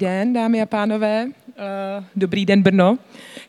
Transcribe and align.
den, 0.00 0.32
dámy 0.32 0.62
a 0.62 0.66
pánové. 0.66 1.26
Eh, 1.60 2.04
dobrý 2.16 2.46
den, 2.46 2.62
Brno. 2.62 2.98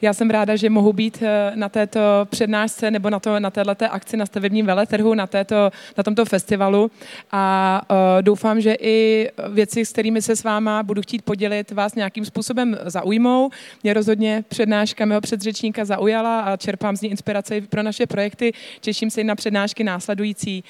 Já 0.01 0.13
jsem 0.13 0.29
ráda, 0.29 0.55
že 0.55 0.69
mohu 0.69 0.93
být 0.93 1.17
eh, 1.21 1.51
na 1.55 1.69
této 1.69 1.99
přednášce 2.29 2.91
nebo 2.91 3.09
na, 3.09 3.19
to, 3.19 3.39
na 3.39 3.49
této 3.49 3.93
akci 3.93 4.17
na 4.17 4.25
stavebním 4.25 4.65
veletrhu, 4.65 5.13
na, 5.13 5.27
této, 5.27 5.71
na 5.97 6.03
tomto 6.03 6.25
festivalu 6.25 6.91
a 7.31 7.81
uh, 7.89 7.97
doufám, 8.21 8.61
že 8.61 8.75
i 8.79 9.29
věci, 9.49 9.85
s 9.85 9.91
kterými 9.91 10.21
se 10.21 10.35
s 10.35 10.43
váma 10.43 10.83
budu 10.83 11.01
chtít 11.01 11.21
podělit, 11.21 11.71
vás 11.71 11.95
nějakým 11.95 12.25
způsobem 12.25 12.77
zaujmou. 12.85 13.49
Mě 13.83 13.93
rozhodně 13.93 14.43
přednáška 14.47 15.05
mého 15.05 15.21
předřečníka 15.21 15.85
zaujala 15.85 16.41
a 16.41 16.57
čerpám 16.57 16.95
z 16.95 17.01
ní 17.01 17.09
inspiraci 17.09 17.61
pro 17.61 17.83
naše 17.83 18.07
projekty. 18.07 18.53
Těším 18.79 19.09
se 19.09 19.21
i 19.21 19.23
na 19.23 19.35
přednášky 19.35 19.83
následující. 19.83 20.63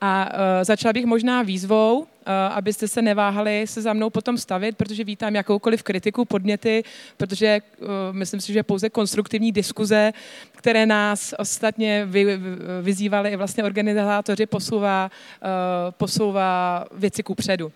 A 0.00 0.28
uh, 0.28 0.64
začala 0.64 0.92
bych 0.92 1.06
možná 1.06 1.42
výzvou, 1.42 1.98
uh, 1.98 2.06
abyste 2.50 2.88
se 2.88 3.02
neváhali 3.02 3.66
se 3.66 3.82
za 3.82 3.92
mnou 3.92 4.10
potom 4.10 4.38
stavit, 4.38 4.76
protože 4.76 5.04
vítám 5.04 5.34
jakoukoliv 5.34 5.82
kritiku, 5.82 6.24
podněty, 6.24 6.84
protože 7.16 7.60
uh, 7.78 7.86
myslím 8.12 8.40
si, 8.40 8.52
že 8.52 8.62
pouze 8.62 8.90
konstruktivní 8.90 9.52
diskuze, 9.52 10.12
které 10.52 10.86
nás 10.86 11.34
ostatně 11.38 12.06
vy, 12.06 12.38
vyzývali 12.82 13.30
i 13.30 13.36
vlastně 13.36 13.64
organizátoři, 13.64 14.46
posouvá, 14.46 15.10
uh, 15.42 15.50
posouvá 15.90 16.84
věci 16.92 17.22
ku 17.22 17.34
předu. 17.34 17.72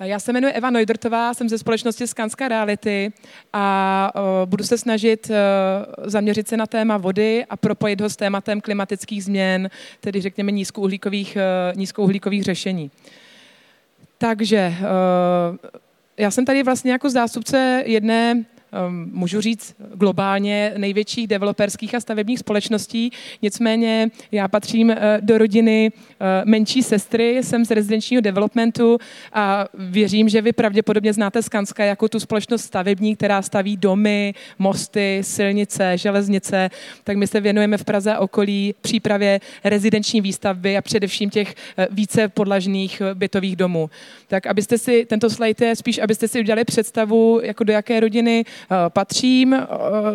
Já 0.00 0.18
se 0.18 0.32
jmenuji 0.32 0.52
Eva 0.52 0.70
Neudrtová, 0.70 1.34
jsem 1.34 1.48
ze 1.48 1.58
společnosti 1.58 2.06
Skanská 2.06 2.48
reality 2.48 3.12
a 3.52 4.12
uh, 4.14 4.48
budu 4.48 4.64
se 4.64 4.78
snažit 4.78 5.30
uh, 5.30 6.04
zaměřit 6.04 6.48
se 6.48 6.56
na 6.56 6.66
téma 6.66 6.96
vody 6.96 7.44
a 7.50 7.56
propojit 7.56 8.00
ho 8.00 8.10
s 8.10 8.16
tématem 8.16 8.60
klimatických 8.60 9.24
změn, 9.24 9.70
tedy 10.00 10.20
řekněme 10.20 10.52
nízkouhlíkových, 10.52 11.36
uh, 11.36 11.78
nízkouhlíkových 11.78 12.42
řešení. 12.42 12.90
Takže 14.18 14.74
já 16.16 16.30
jsem 16.30 16.44
tady 16.44 16.62
vlastně 16.62 16.92
jako 16.92 17.10
zástupce 17.10 17.82
jedné 17.86 18.44
můžu 18.90 19.40
říct, 19.40 19.74
globálně 19.94 20.72
největších 20.76 21.26
developerských 21.26 21.94
a 21.94 22.00
stavebních 22.00 22.38
společností. 22.38 23.10
Nicméně 23.42 24.10
já 24.32 24.48
patřím 24.48 24.88
uh, 24.88 24.96
do 25.20 25.38
rodiny 25.38 25.92
uh, 25.92 26.26
menší 26.44 26.82
sestry, 26.82 27.42
jsem 27.42 27.64
z 27.64 27.70
rezidenčního 27.70 28.20
developmentu 28.20 28.98
a 29.32 29.66
věřím, 29.74 30.28
že 30.28 30.42
vy 30.42 30.52
pravděpodobně 30.52 31.12
znáte 31.12 31.42
Skanska 31.42 31.84
jako 31.84 32.08
tu 32.08 32.20
společnost 32.20 32.62
stavební, 32.62 33.16
která 33.16 33.42
staví 33.42 33.76
domy, 33.76 34.34
mosty, 34.58 35.18
silnice, 35.22 35.98
železnice. 35.98 36.70
Tak 37.04 37.16
my 37.16 37.26
se 37.26 37.40
věnujeme 37.40 37.78
v 37.78 37.84
Praze 37.84 38.12
a 38.12 38.20
okolí 38.20 38.74
přípravě 38.80 39.40
rezidenční 39.64 40.20
výstavby 40.20 40.76
a 40.76 40.82
především 40.82 41.30
těch 41.30 41.54
uh, 41.78 41.84
více 41.90 42.28
podlažných 42.28 43.02
bytových 43.14 43.56
domů. 43.56 43.90
Tak 44.28 44.46
abyste 44.46 44.78
si, 44.78 45.04
tento 45.04 45.30
slide 45.30 45.66
je 45.66 45.76
spíš, 45.76 45.98
abyste 45.98 46.28
si 46.28 46.40
udělali 46.40 46.64
představu, 46.64 47.40
jako 47.42 47.64
do 47.64 47.72
jaké 47.72 48.00
rodiny 48.00 48.44
Eh, 48.61 48.61
patřím. 48.88 49.54
Eh, 49.54 49.66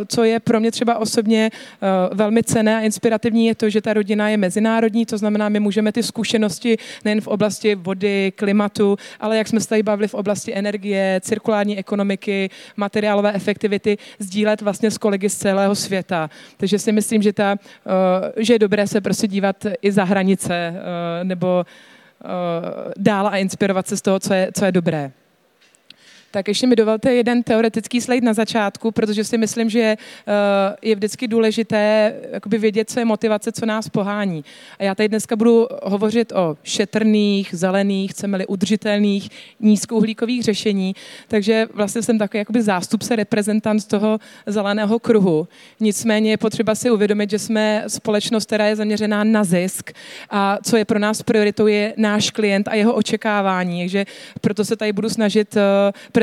co 0.08 0.24
je 0.24 0.40
pro 0.40 0.60
mě 0.60 0.72
třeba 0.72 0.98
osobně 0.98 1.52
eh, 1.52 1.88
velmi 2.16 2.44
cené 2.44 2.78
a 2.78 2.80
inspirativní, 2.80 3.46
je 3.46 3.56
to, 3.56 3.70
že 3.70 3.82
ta 3.82 3.94
rodina 3.94 4.30
je 4.30 4.38
mezinárodní, 4.38 5.06
to 5.06 5.18
znamená, 5.18 5.50
my 5.50 5.60
můžeme 5.60 5.92
ty 5.92 6.04
zkušenosti 6.04 6.78
nejen 7.06 7.22
v 7.22 7.28
oblasti 7.28 7.76
vody, 7.76 8.34
klimatu, 8.36 8.98
ale 9.20 9.38
jak 9.38 9.48
jsme 9.48 9.60
se 9.60 9.70
tady 9.70 9.84
bavili 9.84 10.08
v 10.08 10.14
oblasti 10.14 10.56
energie, 10.56 11.22
cirkulární 11.24 11.78
ekonomiky, 11.78 12.50
materiálové 12.78 13.34
efektivity, 13.34 13.98
sdílet 14.20 14.62
vlastně 14.62 14.92
s 14.92 14.98
kolegy 14.98 15.30
z 15.30 15.38
celého 15.38 15.76
světa. 15.76 16.30
Takže 16.58 16.80
si 16.80 16.92
myslím, 16.92 17.22
že, 17.22 17.34
ta, 17.34 17.56
že 18.38 18.54
je 18.54 18.60
dobré 18.60 18.88
se 18.88 19.02
prostě 19.02 19.28
dívat 19.28 19.66
i 19.82 19.92
za 19.92 20.04
hranice 20.04 20.74
nebo 21.24 21.66
dál 22.98 23.28
a 23.28 23.38
inspirovat 23.38 23.88
se 23.88 23.98
z 23.98 24.02
toho, 24.02 24.20
co 24.20 24.34
je, 24.34 24.52
co 24.54 24.66
je 24.66 24.72
dobré. 24.72 25.12
Tak 26.38 26.48
ještě 26.48 26.68
mi 26.68 26.76
dovolte 26.76 27.14
jeden 27.14 27.44
teoretický 27.44 28.02
slide 28.02 28.26
na 28.26 28.34
začátku, 28.34 28.92
protože 28.92 29.24
si 29.24 29.38
myslím, 29.38 29.70
že 29.70 29.80
eh, 29.80 29.98
je 30.82 30.96
vždycky 30.96 31.28
důležité 31.28 32.14
jakoby 32.32 32.58
vědět, 32.58 32.90
co 32.90 33.00
je 33.00 33.06
motivace, 33.06 33.52
co 33.52 33.66
nás 33.66 33.90
pohání. 33.90 34.46
A 34.80 34.84
já 34.84 34.96
tady 34.96 35.10
dneska 35.10 35.36
budu 35.36 35.68
hovořit 35.84 36.32
o 36.32 36.58
šetrných, 36.64 37.50
zelených, 37.52 38.12
chceme-li 38.12 38.48
udržitelných, 38.48 39.30
nízkouhlíkových 39.60 40.44
řešení. 40.44 40.96
Takže 41.28 41.68
vlastně 41.74 42.02
jsem 42.02 42.18
takový 42.18 42.40
jakoby 42.40 42.62
zástupce, 42.62 43.16
reprezentant 43.16 43.82
z 43.82 43.86
toho 43.86 44.20
zeleného 44.46 45.00
kruhu. 45.00 45.48
Nicméně 45.80 46.32
je 46.32 46.38
potřeba 46.38 46.76
si 46.76 46.92
uvědomit, 46.92 47.30
že 47.30 47.40
jsme 47.40 47.84
společnost, 47.88 48.46
která 48.46 48.66
je 48.66 48.76
zaměřená 48.76 49.24
na 49.24 49.44
zisk 49.44 49.92
a 50.30 50.58
co 50.64 50.78
je 50.78 50.86
pro 50.86 51.00
nás 51.00 51.22
prioritou, 51.22 51.68
je 51.68 51.94
náš 51.98 52.30
klient 52.30 52.68
a 52.68 52.76
jeho 52.76 52.94
očekávání. 52.94 53.82
Takže 53.82 54.06
proto 54.42 54.66
se 54.66 54.76
tady 54.76 54.94
budu 54.94 55.10
snažit 55.10 55.58
eh, 55.58 55.62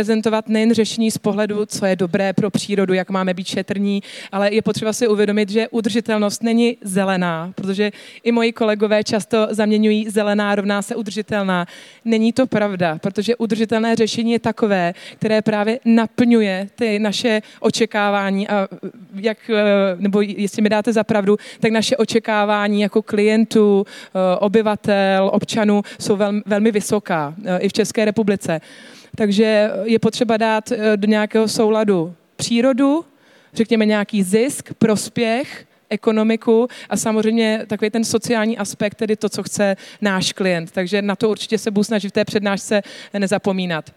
prezentovat 0.05 0.49
nejen 0.49 0.75
řešení 0.75 1.11
z 1.11 1.19
pohledu, 1.19 1.67
co 1.67 1.87
je 1.87 1.97
dobré 1.97 2.33
pro 2.33 2.51
přírodu, 2.51 2.95
jak 2.95 3.11
máme 3.11 3.35
být 3.35 3.47
šetrní, 3.47 4.03
ale 4.33 4.55
je 4.55 4.63
potřeba 4.63 4.93
si 4.93 5.09
uvědomit, 5.09 5.49
že 5.49 5.69
udržitelnost 5.69 6.43
není 6.43 6.77
zelená, 6.81 7.53
protože 7.55 7.93
i 8.23 8.33
moji 8.33 8.53
kolegové 8.53 9.05
často 9.05 9.49
zaměňují 9.51 10.11
zelená 10.11 10.55
rovná 10.55 10.83
se 10.83 10.95
udržitelná. 10.95 11.67
Není 12.05 12.33
to 12.33 12.47
pravda, 12.47 12.99
protože 12.99 13.37
udržitelné 13.37 13.97
řešení 13.97 14.33
je 14.33 14.39
takové, 14.39 14.95
které 15.17 15.43
právě 15.43 15.81
naplňuje 15.85 16.69
ty 16.75 16.99
naše 16.99 17.43
očekávání 17.61 18.49
a 18.49 18.69
jak, 19.15 19.39
eh, 19.51 19.97
nebo 19.99 20.21
jestli 20.21 20.63
mi 20.63 20.69
dáte 20.69 20.93
za 20.93 21.05
pravdu, 21.05 21.37
tak 21.61 21.73
naše 21.73 21.97
očekávání 21.97 22.81
jako 22.81 23.03
klientů, 23.03 23.87
eh, 23.89 24.37
obyvatel, 24.37 25.31
občanů 25.33 25.83
jsou 25.99 26.17
velmi, 26.17 26.43
velmi 26.47 26.71
vysoká 26.73 27.35
eh, 27.45 27.59
i 27.59 27.69
v 27.69 27.73
České 27.73 28.05
republice. 28.05 28.61
Takže 29.17 29.71
je 29.85 29.99
potřeba 29.99 30.37
dát 30.37 30.73
eh, 30.73 30.97
do 30.97 31.09
nějakého 31.09 31.49
souladu 31.49 32.15
přírodu, 32.37 33.05
řekněme 33.55 33.87
nějaký 33.87 34.23
zisk, 34.23 34.75
prospěch, 34.75 35.67
ekonomiku 35.91 36.69
a 36.89 36.97
samozřejmě 36.97 37.65
takový 37.67 37.91
ten 37.91 38.05
sociální 38.05 38.59
aspekt, 38.59 38.95
tedy 38.95 39.17
to, 39.17 39.29
co 39.29 39.43
chce 39.43 39.77
náš 40.01 40.33
klient. 40.33 40.71
Takže 40.71 41.03
na 41.03 41.17
to 41.17 41.31
určitě 41.31 41.59
se 41.59 41.71
budu 41.71 41.85
snažit 41.85 42.09
v 42.09 42.13
té 42.13 42.25
přednášce 42.25 42.83
nezapomínat. 43.19 43.91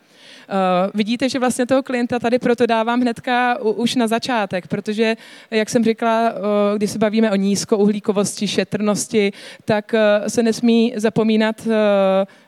Uh, 0.49 0.91
vidíte, 0.93 1.29
že 1.29 1.39
vlastně 1.39 1.65
toho 1.65 1.83
klienta 1.83 2.19
tady 2.19 2.39
proto 2.39 2.65
dávám 2.65 3.01
hnedka 3.01 3.59
už 3.59 3.95
na 3.95 4.07
začátek, 4.07 4.67
protože, 4.67 5.15
jak 5.51 5.69
jsem 5.69 5.83
říkala, 5.83 6.31
uh, 6.31 6.37
když 6.77 6.91
se 6.91 6.99
bavíme 6.99 7.31
o 7.31 7.35
nízkouhlíkovosti, 7.35 8.47
šetrnosti, 8.47 9.33
tak 9.65 9.93
uh, 9.93 10.27
se 10.27 10.43
nesmí 10.43 10.93
zapomínat 10.95 11.67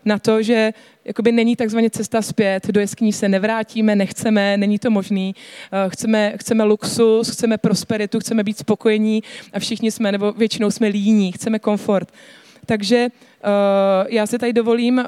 na 0.06 0.20
to, 0.20 0.44
že 0.44 0.74
jakoby 1.06 1.32
není 1.32 1.56
takzvaně 1.56 1.90
cesta 1.90 2.22
zpět, 2.22 2.68
do 2.68 2.80
jeskyní 2.80 3.14
se 3.14 3.30
nevrátíme, 3.30 3.96
nechceme, 3.96 4.58
není 4.58 4.80
to 4.80 4.92
možný. 4.92 5.36
Chceme, 5.88 6.34
chceme 6.38 6.64
luxus, 6.64 7.30
chceme 7.30 7.58
prosperitu, 7.58 8.20
chceme 8.20 8.44
být 8.44 8.58
spokojení 8.58 9.24
a 9.54 9.60
všichni 9.60 9.92
jsme, 9.92 10.12
nebo 10.12 10.32
většinou 10.32 10.72
jsme 10.72 10.88
líní, 10.88 11.32
chceme 11.32 11.60
komfort. 11.60 12.12
Takže 12.66 13.08
já 14.10 14.28
si 14.28 14.38
tady 14.38 14.54
dovolím 14.54 15.04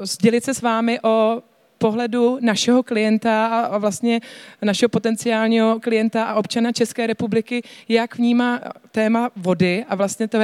sdělit 0.00 0.44
se 0.44 0.54
s 0.54 0.62
vámi 0.62 1.00
o 1.02 1.42
pohledu 1.78 2.38
našeho 2.40 2.82
klienta 2.82 3.46
a 3.46 3.78
vlastně 3.78 4.20
našeho 4.62 4.88
potenciálního 4.88 5.80
klienta 5.80 6.24
a 6.24 6.34
občana 6.34 6.72
České 6.72 7.06
republiky, 7.06 7.62
jak 7.88 8.16
vnímá 8.16 8.60
téma 8.92 9.30
vody 9.36 9.84
a 9.88 9.94
vlastně 9.94 10.28
toho, 10.28 10.42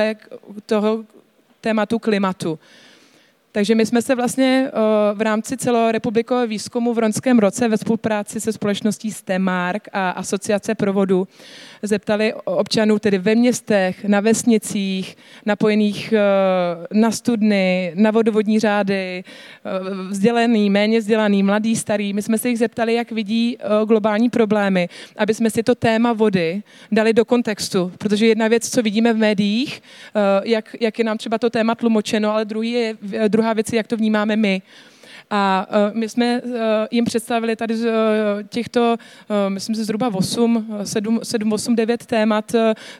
toho 0.66 1.04
tématu 1.60 1.98
klimatu. 1.98 2.58
Takže 3.56 3.74
my 3.74 3.86
jsme 3.86 4.02
se 4.02 4.14
vlastně 4.14 4.70
v 5.14 5.20
rámci 5.20 5.56
celorepublikového 5.56 6.46
výzkumu 6.46 6.94
v 6.94 6.98
loňském 6.98 7.38
roce 7.38 7.68
ve 7.68 7.76
spolupráci 7.78 8.40
se 8.40 8.52
společností 8.52 9.12
Stemark 9.12 9.88
a 9.92 10.10
Asociace 10.10 10.74
provodu 10.74 11.28
zeptali 11.82 12.34
občanů 12.44 12.98
tedy 12.98 13.18
ve 13.18 13.34
městech, 13.34 14.04
na 14.04 14.20
vesnicích, 14.20 15.16
napojených 15.46 16.14
na 16.92 17.10
studny, 17.10 17.92
na 17.94 18.10
vodovodní 18.10 18.60
řády, 18.60 19.24
vzdělený, 20.08 20.70
méně 20.70 20.98
vzdělaný, 20.98 21.42
mladý, 21.42 21.76
starý. 21.76 22.12
My 22.12 22.22
jsme 22.22 22.38
se 22.38 22.48
jich 22.48 22.58
zeptali, 22.58 22.94
jak 22.94 23.12
vidí 23.12 23.58
globální 23.86 24.30
problémy, 24.30 24.88
aby 25.16 25.34
jsme 25.34 25.50
si 25.50 25.62
to 25.62 25.74
téma 25.74 26.12
vody 26.12 26.62
dali 26.92 27.12
do 27.12 27.24
kontextu, 27.24 27.92
protože 27.98 28.26
jedna 28.26 28.48
věc, 28.48 28.68
co 28.70 28.82
vidíme 28.82 29.12
v 29.12 29.16
médiích, 29.16 29.82
jak, 30.44 30.76
jak 30.80 30.98
je 30.98 31.04
nám 31.04 31.18
třeba 31.18 31.38
to 31.38 31.50
téma 31.50 31.74
tlumočeno, 31.74 32.32
ale 32.32 32.44
druhý 32.44 32.70
je, 32.70 32.96
druhá 33.28 33.45
druhá 33.46 33.54
věc 33.54 33.72
je, 33.72 33.76
jak 33.76 33.86
to 33.86 33.96
vnímáme 33.96 34.36
my. 34.36 34.62
A 35.30 35.66
uh, 35.70 35.96
my 35.98 36.08
jsme 36.08 36.42
uh, 36.42 36.50
jim 36.90 37.04
představili 37.04 37.56
tady 37.56 37.74
uh, 37.74 37.90
těchto, 38.48 38.96
uh, 39.30 39.50
myslím 39.50 39.74
si, 39.74 39.84
zhruba 39.84 40.10
8, 40.14 40.66
7, 40.84 41.20
7, 41.22 41.52
8, 41.52 41.76
9 41.76 42.06
témat, 42.06 42.52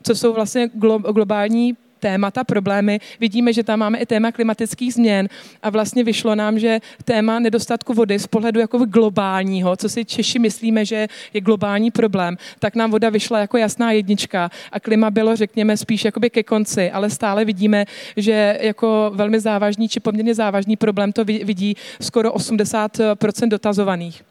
co 0.03 0.15
jsou 0.15 0.33
vlastně 0.33 0.71
glo, 0.75 0.99
globální 0.99 1.77
témata, 2.01 2.45
problémy. 2.45 3.01
Vidíme, 3.21 3.53
že 3.53 3.63
tam 3.63 3.79
máme 3.79 3.99
i 3.99 4.07
téma 4.07 4.33
klimatických 4.33 4.95
změn 4.95 5.29
a 5.63 5.71
vlastně 5.71 6.05
vyšlo 6.05 6.35
nám, 6.35 6.59
že 6.59 6.81
téma 7.05 7.39
nedostatku 7.39 7.95
vody 7.95 8.19
z 8.19 8.27
pohledu 8.27 8.61
jako 8.61 8.79
globálního, 8.79 9.77
co 9.77 9.89
si 9.89 10.05
Češi 10.05 10.39
myslíme, 10.39 10.85
že 10.85 11.09
je 11.35 11.41
globální 11.41 11.91
problém, 11.91 12.37
tak 12.59 12.75
nám 12.75 12.91
voda 12.91 13.11
vyšla 13.11 13.39
jako 13.39 13.57
jasná 13.57 13.93
jednička 13.93 14.51
a 14.73 14.81
klima 14.81 15.11
bylo, 15.11 15.37
řekněme, 15.37 15.77
spíš 15.77 16.05
jakoby 16.05 16.31
ke 16.31 16.43
konci, 16.43 16.91
ale 16.91 17.11
stále 17.11 17.45
vidíme, 17.45 17.85
že 18.17 18.59
jako 18.61 19.11
velmi 19.15 19.41
závažný 19.41 19.89
či 19.89 20.01
poměrně 20.01 20.35
závažný 20.35 20.77
problém 20.77 21.13
to 21.13 21.25
vidí 21.25 21.77
skoro 22.01 22.33
80% 22.33 23.49
dotazovaných. 23.49 24.23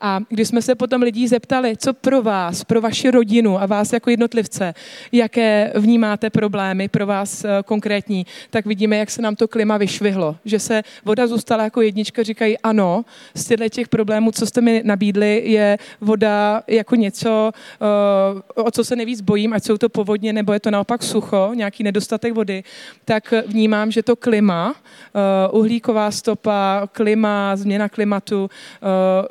A 0.00 0.20
když 0.28 0.48
jsme 0.48 0.62
se 0.62 0.74
potom 0.74 1.02
lidí 1.02 1.28
zeptali, 1.28 1.76
co 1.76 1.92
pro 1.92 2.22
vás, 2.22 2.64
pro 2.64 2.80
vaši 2.80 3.10
rodinu 3.10 3.60
a 3.62 3.66
vás 3.66 3.92
jako 3.92 4.10
jednotlivce, 4.10 4.74
jaké 5.12 5.72
vnímáte 5.74 6.30
problémy 6.30 6.88
pro 6.88 7.06
vás 7.06 7.44
eh, 7.44 7.48
konkrétní, 7.64 8.26
tak 8.50 8.66
vidíme, 8.66 8.96
jak 8.96 9.10
se 9.10 9.22
nám 9.22 9.36
to 9.36 9.48
klima 9.48 9.76
vyšvihlo. 9.76 10.36
Že 10.44 10.58
se 10.58 10.82
voda 11.04 11.26
zůstala 11.26 11.64
jako 11.64 11.80
jednička, 11.80 12.22
říkají 12.22 12.58
ano, 12.58 13.04
z 13.34 13.70
těch 13.70 13.88
problémů, 13.88 14.32
co 14.32 14.46
jste 14.46 14.60
mi 14.60 14.82
nabídli, 14.84 15.42
je 15.44 15.78
voda 16.00 16.62
jako 16.66 16.96
něco, 16.96 17.50
eh, 17.54 18.62
o 18.62 18.70
co 18.70 18.84
se 18.84 18.96
nejvíc 18.96 19.20
bojím, 19.20 19.52
ať 19.52 19.64
jsou 19.64 19.78
to 19.78 19.88
povodně, 19.88 20.32
nebo 20.32 20.52
je 20.52 20.60
to 20.60 20.70
naopak 20.70 21.02
sucho, 21.02 21.50
nějaký 21.54 21.82
nedostatek 21.82 22.32
vody, 22.32 22.64
tak 23.04 23.34
vnímám, 23.46 23.90
že 23.90 24.02
to 24.02 24.16
klima, 24.16 24.74
eh, 24.74 25.48
uhlíková 25.52 26.10
stopa, 26.10 26.88
klima, 26.92 27.56
změna 27.56 27.88
klimatu 27.88 28.50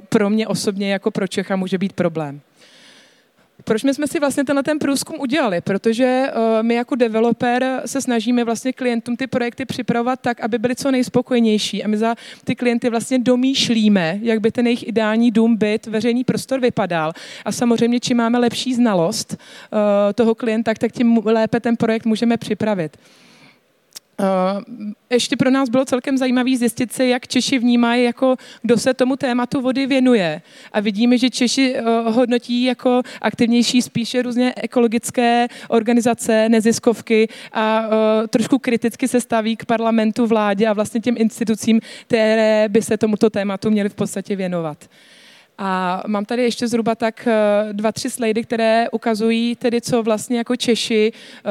pro 0.10 0.30
mě 0.30 0.48
osobně 0.56 0.92
jako 0.92 1.12
pro 1.12 1.28
Čecha 1.28 1.56
může 1.56 1.78
být 1.78 1.94
problém. 1.94 2.42
Proč 3.64 3.84
my 3.84 3.94
jsme 3.94 4.08
si 4.08 4.20
vlastně 4.20 4.44
tenhle 4.44 4.64
ten 4.64 4.80
průzkum 4.80 5.20
udělali? 5.20 5.62
Protože 5.62 6.28
uh, 6.32 6.64
my 6.64 6.74
jako 6.76 6.96
developer 6.96 7.82
se 7.86 8.02
snažíme 8.02 8.44
vlastně 8.44 8.74
klientům 8.74 9.16
ty 9.16 9.28
projekty 9.28 9.66
připravovat 9.66 10.20
tak, 10.20 10.40
aby 10.42 10.58
byli 10.58 10.76
co 10.76 10.92
nejspokojenější. 10.92 11.84
A 11.84 11.88
my 11.88 11.98
za 11.98 12.16
ty 12.44 12.56
klienty 12.56 12.90
vlastně 12.90 13.20
domýšlíme, 13.20 14.20
jak 14.22 14.40
by 14.40 14.52
ten 14.52 14.68
jejich 14.68 14.88
ideální 14.88 15.32
dům, 15.32 15.56
byt, 15.56 15.88
veřejný 15.88 16.24
prostor 16.24 16.60
vypadal. 16.60 17.12
A 17.46 17.52
samozřejmě, 17.52 18.00
čím 18.00 18.18
máme 18.18 18.40
lepší 18.40 18.74
znalost 18.74 19.36
uh, 19.36 19.80
toho 20.16 20.36
klienta, 20.36 20.74
tak 20.74 20.92
tím 20.92 21.20
lépe 21.26 21.60
ten 21.60 21.76
projekt 21.76 22.06
můžeme 22.06 22.38
připravit. 22.38 22.98
Uh, 24.20 24.62
ještě 25.10 25.38
pro 25.38 25.50
nás 25.50 25.70
bylo 25.70 25.86
celkem 25.86 26.18
zajímavé 26.18 26.58
zjistit 26.58 26.92
se, 26.94 27.08
jak 27.08 27.28
Češi 27.28 27.60
vnímají, 27.60 28.04
jako 28.04 28.36
kdo 28.62 28.78
se 28.78 28.94
tomu 28.94 29.16
tématu 29.16 29.62
vody 29.62 29.86
věnuje. 29.86 30.42
A 30.72 30.80
vidíme, 30.80 31.18
že 31.18 31.30
Češi 31.30 31.76
uh, 31.76 32.14
hodnotí 32.14 32.64
jako 32.64 33.02
aktivnější 33.22 33.82
spíše 33.82 34.22
různě 34.22 34.54
ekologické 34.58 35.48
organizace, 35.68 36.50
neziskovky 36.50 37.28
a 37.54 37.88
uh, 37.88 37.94
trošku 38.28 38.60
kriticky 38.60 39.08
se 39.08 39.22
staví 39.22 39.56
k 39.56 39.66
parlamentu, 39.66 40.28
vládě 40.28 40.68
a 40.68 40.74
vlastně 40.74 41.02
těm 41.02 41.16
institucím, 41.18 41.82
které 42.08 42.66
by 42.70 42.82
se 42.82 42.98
tomuto 42.98 43.30
tématu 43.30 43.70
měly 43.70 43.90
v 43.90 43.96
podstatě 43.96 44.36
věnovat. 44.36 44.90
A 45.58 46.04
mám 46.08 46.26
tady 46.26 46.44
ještě 46.44 46.68
zhruba 46.68 46.96
tak 46.96 47.28
eh, 47.28 47.74
dva, 47.74 47.92
tři 47.92 48.10
slajdy, 48.10 48.44
které 48.44 48.88
ukazují 48.92 49.56
tedy, 49.56 49.82
co 49.82 50.04
vlastně 50.04 50.38
jako 50.38 50.56
Češi, 50.56 51.12
eh, 51.14 51.50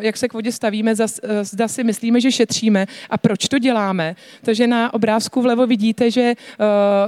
jak 0.00 0.16
se 0.16 0.28
k 0.28 0.32
vodě 0.32 0.52
stavíme, 0.52 0.94
eh, 1.00 1.44
zda 1.44 1.68
si 1.68 1.84
myslíme, 1.84 2.20
že 2.20 2.32
šetříme 2.32 2.86
a 3.10 3.18
proč 3.18 3.48
to 3.48 3.58
děláme. 3.58 4.16
Takže 4.42 4.66
na 4.66 4.94
obrázku 4.94 5.42
vlevo 5.42 5.66
vidíte, 5.66 6.10
že 6.10 6.34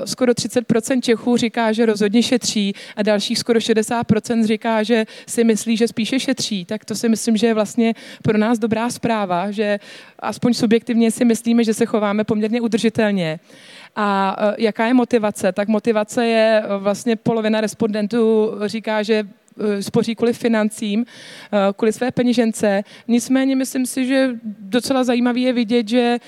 skoro 0.05 0.35
30% 0.35 1.01
Čechů 1.01 1.37
říká, 1.37 1.73
že 1.73 1.87
rozhodně 1.87 2.23
šetří 2.23 2.75
a 2.97 3.03
dalších 3.03 3.39
skoro 3.39 3.61
60% 3.61 4.45
říká, 4.45 4.83
že 4.83 5.05
si 5.27 5.45
myslí, 5.45 5.77
že 5.77 5.89
spíše 5.89 6.21
šetří. 6.21 6.65
Tak 6.65 6.85
to 6.85 6.95
si 6.95 7.09
myslím, 7.09 7.37
že 7.37 7.47
je 7.47 7.55
vlastně 7.55 7.95
pro 8.23 8.39
nás 8.39 8.59
dobrá 8.59 8.91
zpráva, 8.91 9.51
že 9.51 9.79
aspoň 10.19 10.55
subjektivně 10.55 11.11
si 11.11 11.25
myslíme, 11.25 11.65
že 11.65 11.75
se 11.75 11.87
chováme 11.87 12.25
poměrně 12.25 12.61
udržitelně. 12.61 13.41
A 13.97 14.37
e, 14.39 14.63
jaká 14.63 14.87
je 14.87 14.95
motivace? 14.95 15.53
Tak 15.53 15.69
motivace 15.69 16.27
je 16.27 16.63
e, 16.65 16.79
vlastně 16.79 17.17
polovina 17.17 17.61
respondentů 17.61 18.53
říká, 18.67 19.03
že 19.03 19.15
e, 19.79 19.83
spoří 19.83 20.15
kvůli 20.15 20.33
financím, 20.33 21.05
kvůli 21.77 21.93
své 21.93 22.11
peněžence. 22.11 22.83
Nicméně 23.09 23.57
myslím 23.57 23.87
si, 23.87 24.07
že 24.07 24.31
docela 24.59 25.05
zajímavé 25.05 25.41
je 25.41 25.53
vidět, 25.53 25.89
že 25.89 26.19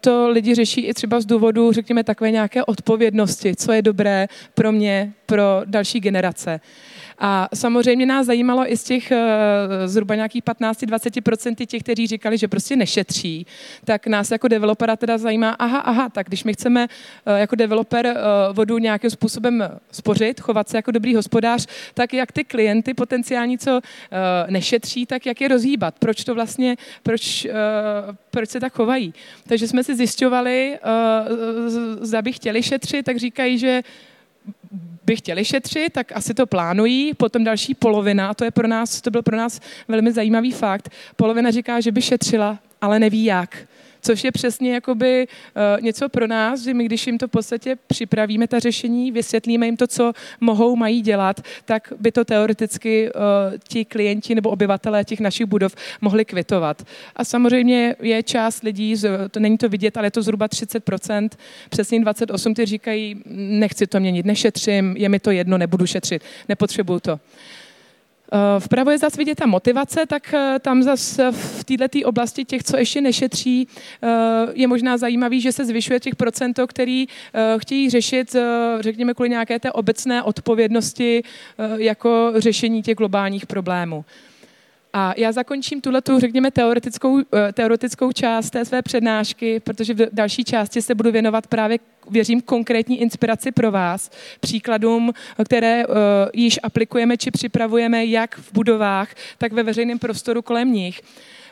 to 0.00 0.28
lidi 0.28 0.54
řeší 0.54 0.80
i 0.80 0.94
třeba 0.94 1.20
z 1.20 1.26
důvodu, 1.26 1.72
řekněme, 1.72 2.04
takové 2.04 2.30
nějaké 2.30 2.64
odpovědnosti, 2.64 3.56
co 3.56 3.72
je 3.72 3.82
dobré 3.82 4.28
pro 4.54 4.72
mě, 4.72 5.12
pro 5.26 5.62
další 5.64 6.00
generace. 6.00 6.60
A 7.18 7.48
samozřejmě 7.54 8.06
nás 8.06 8.26
zajímalo 8.26 8.72
i 8.72 8.76
z 8.76 8.84
těch 8.84 9.12
uh, 9.12 9.18
zhruba 9.84 10.14
nějakých 10.14 10.42
15-20% 10.42 11.66
těch, 11.66 11.82
kteří 11.82 12.06
říkali, 12.06 12.38
že 12.38 12.48
prostě 12.48 12.76
nešetří, 12.76 13.46
tak 13.84 14.06
nás 14.06 14.30
jako 14.30 14.48
developera 14.48 14.96
teda 14.96 15.18
zajímá, 15.18 15.50
aha, 15.50 15.78
aha, 15.78 16.08
tak 16.08 16.26
když 16.26 16.44
my 16.44 16.52
chceme 16.52 16.86
uh, 17.26 17.34
jako 17.34 17.56
developer 17.56 18.06
uh, 18.06 18.56
vodu 18.56 18.78
nějakým 18.78 19.10
způsobem 19.10 19.68
spořit, 19.92 20.40
chovat 20.40 20.68
se 20.68 20.76
jako 20.78 20.90
dobrý 20.90 21.14
hospodář, 21.14 21.66
tak 21.94 22.14
jak 22.14 22.32
ty 22.32 22.44
klienty 22.44 22.94
potenciální, 22.94 23.58
co 23.58 23.80
nešetří, 24.48 25.06
tak 25.06 25.26
jak 25.26 25.40
je 25.40 25.48
rozhýbat, 25.48 25.94
proč 25.98 26.24
to 26.24 26.34
vlastně, 26.34 26.76
proč, 27.02 27.46
proč 28.30 28.48
se 28.48 28.60
tak 28.60 28.72
chovají. 28.72 29.14
Takže 29.46 29.68
jsme 29.68 29.84
si 29.84 29.96
zjišťovali, 29.96 30.78
zda 32.00 32.22
by 32.22 32.32
chtěli 32.32 32.62
šetřit, 32.62 33.04
tak 33.04 33.16
říkají, 33.16 33.58
že 33.58 33.82
by 35.06 35.16
chtěli 35.16 35.44
šetřit, 35.44 35.92
tak 35.92 36.12
asi 36.12 36.34
to 36.34 36.46
plánují. 36.46 37.14
Potom 37.14 37.44
další 37.44 37.74
polovina, 37.74 38.34
to, 38.34 38.44
je 38.44 38.50
pro 38.50 38.68
nás, 38.68 39.00
to 39.00 39.10
byl 39.10 39.22
pro 39.22 39.36
nás 39.36 39.60
velmi 39.88 40.12
zajímavý 40.12 40.52
fakt, 40.52 40.88
polovina 41.16 41.50
říká, 41.50 41.80
že 41.80 41.92
by 41.92 42.02
šetřila, 42.02 42.58
ale 42.80 42.98
neví 42.98 43.24
jak 43.24 43.68
což 44.02 44.24
je 44.24 44.32
přesně 44.32 44.74
jakoby 44.74 45.26
uh, 45.76 45.82
něco 45.82 46.08
pro 46.08 46.26
nás, 46.26 46.60
že 46.60 46.74
my 46.74 46.84
když 46.84 47.06
jim 47.06 47.18
to 47.18 47.28
v 47.28 47.30
podstatě 47.30 47.76
připravíme, 47.86 48.48
ta 48.48 48.58
řešení, 48.58 49.12
vysvětlíme 49.12 49.66
jim 49.66 49.76
to, 49.76 49.86
co 49.86 50.12
mohou, 50.40 50.76
mají 50.76 51.00
dělat, 51.00 51.40
tak 51.64 51.92
by 52.00 52.12
to 52.12 52.24
teoreticky 52.24 53.10
uh, 53.12 53.20
ti 53.68 53.84
klienti 53.84 54.34
nebo 54.34 54.50
obyvatelé 54.50 55.04
těch 55.04 55.20
našich 55.20 55.46
budov 55.46 55.74
mohli 56.00 56.24
kvitovat. 56.24 56.82
A 57.16 57.24
samozřejmě 57.24 57.96
je 58.02 58.22
část 58.22 58.62
lidí, 58.62 58.96
to 59.30 59.40
není 59.40 59.58
to 59.58 59.68
vidět, 59.68 59.96
ale 59.96 60.06
je 60.06 60.10
to 60.10 60.22
zhruba 60.22 60.46
30%, 60.48 61.28
přesně 61.68 62.00
28, 62.00 62.54
kteří 62.54 62.70
říkají, 62.70 63.22
nechci 63.34 63.86
to 63.86 64.00
měnit, 64.00 64.26
nešetřím, 64.26 64.96
je 64.96 65.08
mi 65.08 65.18
to 65.18 65.30
jedno, 65.30 65.58
nebudu 65.58 65.86
šetřit, 65.86 66.22
nepotřebuju 66.48 67.00
to. 67.00 67.20
Eh, 68.32 68.60
vpravo 68.60 68.90
je 68.90 68.98
zase 68.98 69.16
vidět 69.16 69.34
ta 69.34 69.46
motivace, 69.46 70.06
tak 70.06 70.34
eh, 70.34 70.58
tam 70.60 70.82
zase 70.82 71.32
v 71.32 71.64
této 71.64 71.98
oblasti 72.04 72.44
těch, 72.44 72.62
co 72.62 72.76
ještě 72.76 73.00
nešetří, 73.00 73.68
eh, 74.02 74.08
je 74.52 74.68
možná 74.68 74.96
zajímavý, 74.96 75.40
že 75.40 75.52
se 75.52 75.64
zvyšuje 75.64 76.00
těch 76.00 76.16
procento, 76.16 76.66
který 76.66 77.06
chtějí 77.58 77.90
řešit, 77.90 78.36
řekněme, 78.80 79.14
kvůli 79.14 79.30
nějaké 79.30 79.58
té 79.58 79.72
obecné 79.72 80.22
odpovědnosti 80.22 81.22
jako 81.76 82.32
řešení 82.36 82.82
těch 82.82 82.96
globálních 82.96 83.46
problémů. 83.46 84.04
A 84.92 85.14
já 85.16 85.32
zakončím 85.32 85.80
tuhle 85.80 86.02
tu, 86.02 86.20
řekněme, 86.20 86.50
teoretickou, 86.50 87.18
eh, 87.18 87.52
teoretickou 87.52 88.12
část 88.12 88.50
té 88.50 88.64
své 88.64 88.82
přednášky, 88.82 89.60
protože 89.60 89.94
v 89.94 90.08
další 90.12 90.44
části 90.44 90.82
se 90.82 90.94
budu 90.94 91.12
věnovat 91.12 91.46
právě, 91.46 91.78
věřím, 92.10 92.40
konkrétní 92.40 93.00
inspiraci 93.00 93.52
pro 93.52 93.70
vás, 93.70 94.10
příkladům, 94.40 95.12
které 95.44 95.86
uh, 95.86 95.94
již 96.32 96.58
aplikujeme 96.62 97.16
či 97.16 97.30
připravujeme 97.30 98.04
jak 98.06 98.36
v 98.36 98.52
budovách, 98.52 99.08
tak 99.38 99.52
ve 99.52 99.62
veřejném 99.62 99.98
prostoru 99.98 100.42
kolem 100.42 100.72
nich. 100.72 101.00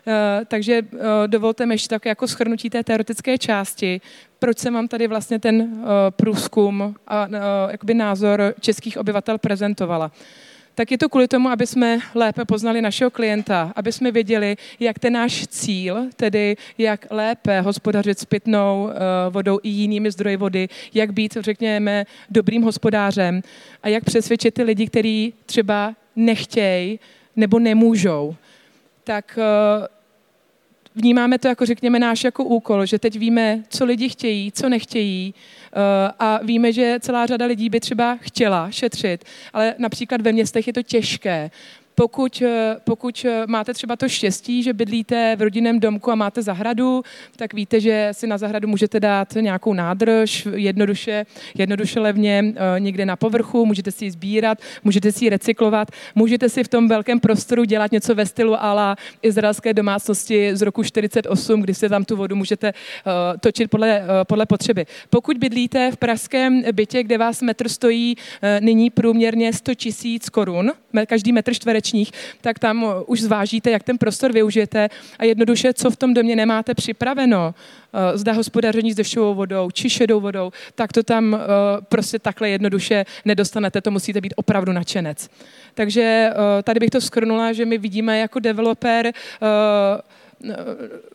Uh, 0.06 0.12
takže 0.44 0.82
uh, 0.82 0.98
dovolte 1.26 1.66
mi 1.66 1.74
ještě 1.74 1.88
tak 1.88 2.04
jako 2.04 2.28
schrnutí 2.28 2.70
té 2.70 2.84
teoretické 2.84 3.38
části, 3.38 4.00
proč 4.38 4.58
jsem 4.58 4.74
vám 4.74 4.88
tady 4.88 5.06
vlastně 5.06 5.38
ten 5.38 5.84
průzkum 6.10 6.94
a 7.08 7.28
jakoby 7.70 7.94
názor 7.94 8.54
českých 8.60 8.98
obyvatel 8.98 9.38
prezentovala 9.38 10.10
tak 10.76 10.90
je 10.90 10.98
to 10.98 11.08
kvůli 11.08 11.28
tomu, 11.28 11.48
aby 11.48 11.66
jsme 11.66 11.98
lépe 12.14 12.44
poznali 12.44 12.82
našeho 12.82 13.10
klienta, 13.10 13.72
aby 13.76 13.92
jsme 13.92 14.12
věděli, 14.12 14.56
jak 14.80 14.98
ten 14.98 15.12
náš 15.12 15.46
cíl, 15.46 16.06
tedy 16.16 16.56
jak 16.78 17.06
lépe 17.10 17.60
hospodařit 17.60 18.18
s 18.18 18.24
pitnou 18.24 18.84
uh, 18.84 18.92
vodou 19.30 19.58
i 19.62 19.68
jinými 19.68 20.10
zdroji 20.10 20.36
vody, 20.36 20.68
jak 20.94 21.12
být, 21.12 21.36
řekněme, 21.40 22.04
dobrým 22.30 22.62
hospodářem 22.62 23.42
a 23.82 23.88
jak 23.88 24.04
přesvědčit 24.04 24.54
ty 24.54 24.62
lidi, 24.62 24.86
kteří 24.86 25.34
třeba 25.46 25.94
nechtějí 26.16 27.00
nebo 27.36 27.58
nemůžou. 27.58 28.34
Tak 29.04 29.38
uh, 29.38 29.95
vnímáme 30.96 31.38
to 31.38 31.48
jako, 31.48 31.66
řekněme, 31.66 31.98
náš 31.98 32.24
jako 32.24 32.44
úkol, 32.44 32.86
že 32.86 32.98
teď 32.98 33.18
víme, 33.18 33.62
co 33.68 33.84
lidi 33.84 34.08
chtějí, 34.08 34.52
co 34.52 34.68
nechtějí 34.68 35.34
uh, 35.34 35.82
a 36.18 36.40
víme, 36.42 36.72
že 36.72 36.96
celá 37.00 37.26
řada 37.26 37.46
lidí 37.46 37.70
by 37.70 37.80
třeba 37.80 38.18
chtěla 38.20 38.70
šetřit, 38.70 39.24
ale 39.52 39.74
například 39.78 40.20
ve 40.20 40.32
městech 40.32 40.66
je 40.66 40.72
to 40.72 40.82
těžké. 40.82 41.50
Pokud, 41.98 42.42
pokud 42.84 43.26
máte 43.46 43.74
třeba 43.74 43.96
to 43.96 44.08
štěstí, 44.08 44.62
že 44.62 44.72
bydlíte 44.72 45.36
v 45.36 45.42
rodinném 45.42 45.80
domku 45.80 46.10
a 46.10 46.14
máte 46.14 46.42
zahradu, 46.42 47.02
tak 47.36 47.54
víte, 47.54 47.80
že 47.80 48.08
si 48.12 48.26
na 48.26 48.38
zahradu 48.38 48.68
můžete 48.68 49.00
dát 49.00 49.34
nějakou 49.40 49.74
nádrž, 49.74 50.48
jednoduše, 50.54 51.26
jednoduše 51.54 52.00
levně 52.00 52.54
někde 52.78 53.06
na 53.06 53.16
povrchu, 53.16 53.66
můžete 53.66 53.90
si 53.90 54.04
ji 54.04 54.10
sbírat, 54.10 54.58
můžete 54.84 55.12
si 55.12 55.24
ji 55.24 55.30
recyklovat, 55.30 55.88
můžete 56.14 56.48
si 56.48 56.64
v 56.64 56.68
tom 56.68 56.88
velkém 56.88 57.20
prostoru 57.20 57.64
dělat 57.64 57.92
něco 57.92 58.14
ve 58.14 58.26
stylu 58.26 58.62
ala 58.62 58.96
izraelské 59.22 59.74
domácnosti 59.74 60.56
z 60.56 60.62
roku 60.62 60.82
48, 60.82 61.60
kdy 61.60 61.74
se 61.74 61.88
tam 61.88 62.04
tu 62.04 62.16
vodu 62.16 62.36
můžete 62.36 62.72
točit 63.40 63.70
podle, 63.70 64.02
podle 64.26 64.46
potřeby. 64.46 64.86
Pokud 65.10 65.38
bydlíte 65.38 65.90
v 65.90 65.96
pražském 65.96 66.62
bytě, 66.72 67.02
kde 67.02 67.18
vás 67.18 67.42
metr 67.42 67.68
stojí 67.68 68.16
nyní 68.60 68.90
průměrně 68.90 69.52
100 69.52 69.74
tisíc 69.74 70.28
korun, 70.28 70.72
každý 71.06 71.32
metr 71.32 71.54
čtverečních, 71.86 72.12
tak 72.40 72.58
tam 72.58 72.86
už 73.06 73.20
zvážíte, 73.20 73.70
jak 73.70 73.82
ten 73.82 73.98
prostor 73.98 74.32
využijete 74.32 74.88
a 75.18 75.24
jednoduše, 75.24 75.74
co 75.74 75.90
v 75.90 75.96
tom 75.96 76.14
domě 76.14 76.36
nemáte 76.36 76.74
připraveno, 76.74 77.54
uh, 77.54 78.18
zda 78.18 78.32
hospodaření 78.32 78.92
s 78.92 78.96
dešťovou 78.96 79.34
vodou 79.34 79.70
či 79.70 79.90
šedou 79.90 80.20
vodou, 80.20 80.50
tak 80.74 80.92
to 80.92 81.02
tam 81.02 81.32
uh, 81.32 81.40
prostě 81.88 82.18
takhle 82.18 82.48
jednoduše 82.48 83.04
nedostanete, 83.24 83.80
to 83.80 83.90
musíte 83.90 84.20
být 84.20 84.34
opravdu 84.36 84.72
nadšenec. 84.72 85.28
Takže 85.74 86.30
uh, 86.30 86.62
tady 86.62 86.80
bych 86.80 86.90
to 86.90 87.00
skrnula, 87.00 87.52
že 87.52 87.64
my 87.64 87.78
vidíme 87.78 88.18
jako 88.18 88.38
developer 88.38 89.12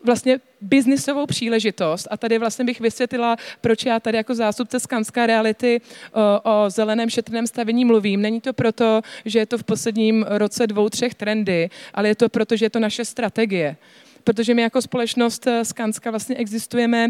vlastně 0.03 0.39
biznisovou 0.61 1.25
příležitost. 1.25 2.07
A 2.11 2.17
tady 2.17 2.37
vlastně 2.37 2.65
bych 2.65 2.79
vysvětlila, 2.79 3.37
proč 3.61 3.85
já 3.85 3.99
tady 3.99 4.17
jako 4.17 4.35
zástupce 4.35 4.79
Skanska 4.79 5.25
reality 5.25 5.81
o, 6.13 6.41
o 6.51 6.69
zeleném 6.69 7.09
šetrném 7.09 7.47
stavení 7.47 7.85
mluvím. 7.85 8.21
Není 8.21 8.41
to 8.41 8.53
proto, 8.53 9.01
že 9.25 9.39
je 9.39 9.45
to 9.45 9.57
v 9.57 9.63
posledním 9.63 10.25
roce 10.29 10.67
dvou, 10.67 10.89
třech 10.89 11.15
trendy, 11.15 11.69
ale 11.93 12.07
je 12.07 12.15
to 12.15 12.29
proto, 12.29 12.55
že 12.55 12.65
je 12.65 12.69
to 12.69 12.79
naše 12.79 13.05
strategie 13.05 13.77
protože 14.23 14.53
my 14.53 14.61
jako 14.61 14.81
společnost 14.81 15.47
Skanska 15.63 16.11
vlastně 16.11 16.35
existujeme 16.35 17.09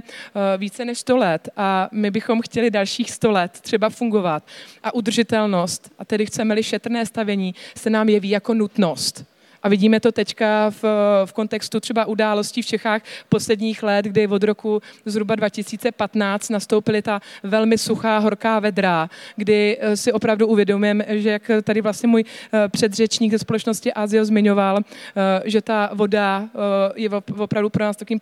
více 0.57 0.85
než 0.85 0.99
100 0.99 1.17
let 1.17 1.49
a 1.57 1.89
my 1.91 2.11
bychom 2.11 2.41
chtěli 2.41 2.71
dalších 2.71 3.11
100 3.11 3.31
let 3.31 3.51
třeba 3.61 3.89
fungovat. 3.89 4.43
A 4.83 4.93
udržitelnost, 4.93 5.91
a 5.99 6.05
tedy 6.05 6.25
chceme-li 6.25 6.63
šetrné 6.63 7.05
stavení, 7.05 7.55
se 7.75 7.89
nám 7.89 8.09
jeví 8.09 8.29
jako 8.29 8.53
nutnost. 8.53 9.30
A 9.63 9.69
vidíme 9.69 9.99
to 9.99 10.11
teďka 10.11 10.69
v, 10.69 10.83
v 11.25 11.33
kontextu 11.33 11.79
třeba 11.79 12.05
událostí 12.05 12.61
v 12.61 12.65
Čechách 12.65 13.01
posledních 13.29 13.83
let, 13.83 14.05
kdy 14.05 14.27
od 14.27 14.43
roku 14.43 14.81
zhruba 15.05 15.35
2015 15.35 16.49
nastoupily 16.49 17.01
ta 17.01 17.21
velmi 17.43 17.77
suchá, 17.77 18.17
horká 18.17 18.59
vedra, 18.59 19.09
kdy 19.35 19.77
eh, 19.79 19.97
si 19.97 20.13
opravdu 20.13 20.47
uvědomujeme, 20.47 21.05
že 21.09 21.29
jak 21.29 21.51
tady 21.63 21.81
vlastně 21.81 22.07
můj 22.07 22.23
eh, 22.23 22.69
předřečník 22.69 23.31
ze 23.31 23.39
společnosti 23.39 23.93
Azio 23.93 24.25
zmiňoval, 24.25 24.79
eh, 24.79 25.41
že 25.45 25.61
ta 25.61 25.89
voda 25.93 26.49
je 26.95 27.09
opravdu 27.37 27.69
pro 27.69 27.83
nás 27.83 27.97
takým 27.97 28.19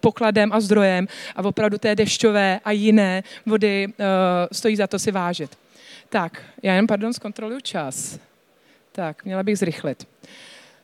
pokladem 0.00 0.52
a 0.52 0.60
zdrojem 0.60 1.08
a 1.36 1.44
opravdu 1.44 1.78
té 1.78 1.94
dešťové 1.94 2.60
a 2.64 2.70
jiné 2.72 3.22
vody 3.46 3.88
stojí 4.52 4.76
za 4.76 4.86
to 4.86 4.98
si 4.98 5.10
vážit. 5.10 5.50
Tak, 6.08 6.42
já 6.62 6.74
jen, 6.74 6.86
pardon, 6.86 7.12
zkontroluju 7.12 7.60
čas. 7.60 8.18
Tak, 8.92 9.24
měla 9.24 9.42
bych 9.42 9.58
zrychlit. 9.58 10.06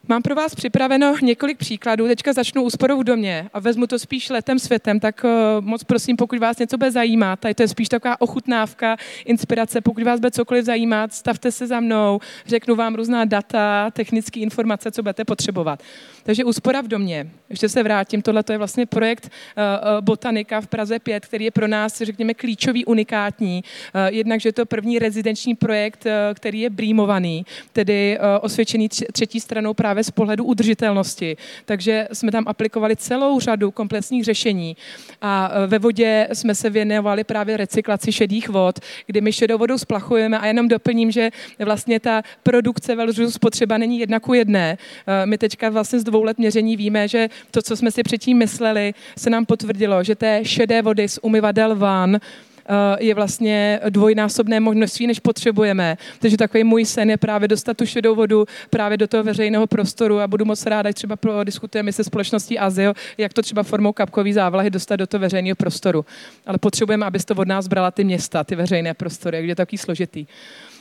Mám 0.09 0.23
pro 0.23 0.35
vás 0.35 0.55
připraveno 0.55 1.15
několik 1.23 1.59
příkladů. 1.59 2.07
Teďka 2.07 2.33
začnu 2.33 2.63
úsporou 2.63 3.01
v 3.01 3.05
domě 3.05 3.51
a 3.53 3.61
vezmu 3.61 3.87
to 3.87 3.99
spíš 3.99 4.31
letem 4.31 4.59
světem, 4.59 5.01
tak 5.01 5.25
uh, 5.25 5.65
moc 5.65 5.85
prosím, 5.85 6.17
pokud 6.17 6.39
vás 6.39 6.59
něco 6.59 6.79
bude 6.79 6.91
zajímat, 6.91 7.41
tady 7.41 7.55
to 7.55 7.63
je 7.63 7.69
spíš 7.69 7.89
taková 7.89 8.21
ochutnávka, 8.21 8.97
inspirace, 9.25 9.81
pokud 9.81 10.05
vás 10.05 10.21
bude 10.21 10.31
cokoliv 10.31 10.65
zajímat, 10.65 11.15
stavte 11.15 11.53
se 11.53 11.67
za 11.67 11.81
mnou, 11.81 12.21
řeknu 12.47 12.75
vám 12.75 12.95
různá 12.95 13.25
data, 13.25 13.91
technické 13.91 14.41
informace, 14.41 14.91
co 14.91 15.03
budete 15.03 15.25
potřebovat. 15.25 15.83
Takže 16.25 16.45
úspora 16.45 16.81
v 16.81 16.89
domě. 16.89 17.31
Ještě 17.51 17.69
se 17.69 17.83
vrátím, 17.83 18.23
tohle 18.23 18.45
je 18.53 18.59
vlastně 18.59 18.87
projekt 18.87 19.29
uh, 19.29 20.01
Botanika 20.01 20.61
v 20.61 20.67
Praze 20.67 20.99
5, 20.99 21.27
který 21.27 21.45
je 21.45 21.51
pro 21.51 21.69
nás, 21.69 22.03
řekněme, 22.03 22.35
klíčový, 22.35 22.85
unikátní. 22.85 23.65
Uh, 23.95 24.01
jednak, 24.15 24.41
že 24.41 24.49
je 24.49 24.53
to 24.53 24.67
první 24.67 24.99
rezidenční 24.99 25.55
projekt, 25.55 26.07
který 26.35 26.61
je 26.61 26.71
brýmovaný, 26.71 27.47
tedy 27.73 28.19
osvědčený 28.41 28.89
třetí 28.89 29.41
stranou 29.41 29.75
právě 29.75 30.05
z 30.05 30.11
pohledu 30.11 30.45
udržitelnosti. 30.45 31.37
Takže 31.65 32.09
jsme 32.13 32.33
tam 32.33 32.45
aplikovali 32.47 32.97
celou 32.97 33.41
řadu 33.41 33.71
komplexních 33.71 34.25
řešení 34.25 34.77
a 35.23 35.53
ve 35.67 35.79
vodě 35.79 36.29
jsme 36.33 36.55
se 36.55 36.71
věnovali 36.71 37.25
právě 37.25 37.57
recyklaci 37.57 38.13
šedých 38.13 38.49
vod, 38.49 38.81
kdy 39.07 39.21
my 39.21 39.33
šedou 39.33 39.59
vodou 39.59 39.79
splachujeme 39.79 40.39
a 40.39 40.47
jenom 40.47 40.69
doplním, 40.69 41.11
že 41.11 41.31
vlastně 41.65 42.01
ta 42.01 42.23
produkce 42.43 42.97
velžů 42.97 43.31
spotřeba 43.31 43.79
není 43.79 43.99
jedna 43.99 44.21
ku 44.21 44.35
jedné. 44.35 44.79
My 45.25 45.39
teďka 45.39 45.71
vlastně 45.71 46.01
z 46.01 46.05
dvou 46.15 46.23
let 46.23 46.39
měření 46.39 46.77
víme, 46.77 47.09
že 47.09 47.29
to, 47.51 47.63
co 47.63 47.77
jsme 47.77 47.91
si 47.91 48.03
předtím 48.03 48.39
mysleli, 48.39 48.95
se 49.19 49.31
nám 49.31 49.47
potvrdilo, 49.47 50.05
že 50.05 50.15
té 50.15 50.41
šedé 50.45 50.83
vody 50.83 51.09
z 51.09 51.19
umyvadel 51.23 51.77
van 51.77 52.21
Eh, 52.69 53.05
je 53.05 53.15
vlastně 53.15 53.81
dvojnásobné 53.91 54.61
množství, 54.61 55.07
než 55.07 55.21
potřebujeme. 55.21 55.97
Takže 56.19 56.37
takový 56.37 56.65
můj 56.65 56.85
sen 56.85 57.11
je 57.11 57.17
právě 57.17 57.49
dostat 57.49 57.77
tu 57.77 57.87
šedou 57.87 58.15
vodu 58.15 58.47
právě 58.71 58.97
do 58.97 59.09
toho 59.09 59.23
veřejného 59.23 59.67
prostoru 59.67 60.21
a 60.21 60.29
budu 60.29 60.45
moc 60.45 60.67
ráda, 60.67 60.93
třeba 60.93 61.17
diskutujeme 61.45 61.93
se 61.93 62.05
společností 62.05 62.59
Azio, 62.59 62.95
jak 63.19 63.33
to 63.33 63.43
třeba 63.43 63.63
formou 63.63 63.93
kapkový 63.93 64.33
závlahy 64.33 64.71
dostat 64.71 64.97
do 64.97 65.07
toho 65.07 65.21
veřejného 65.21 65.57
prostoru. 65.57 66.05
Ale 66.47 66.59
potřebujeme, 66.59 67.07
aby 67.07 67.19
to 67.19 67.35
od 67.35 67.49
nás 67.49 67.69
brala 67.69 67.91
ty 67.91 68.05
města, 68.05 68.45
ty 68.45 68.57
veřejné 68.57 68.95
prostory, 68.95 69.37
jak 69.37 69.47
je 69.47 69.57
takový 69.57 69.79
složitý. 69.79 70.27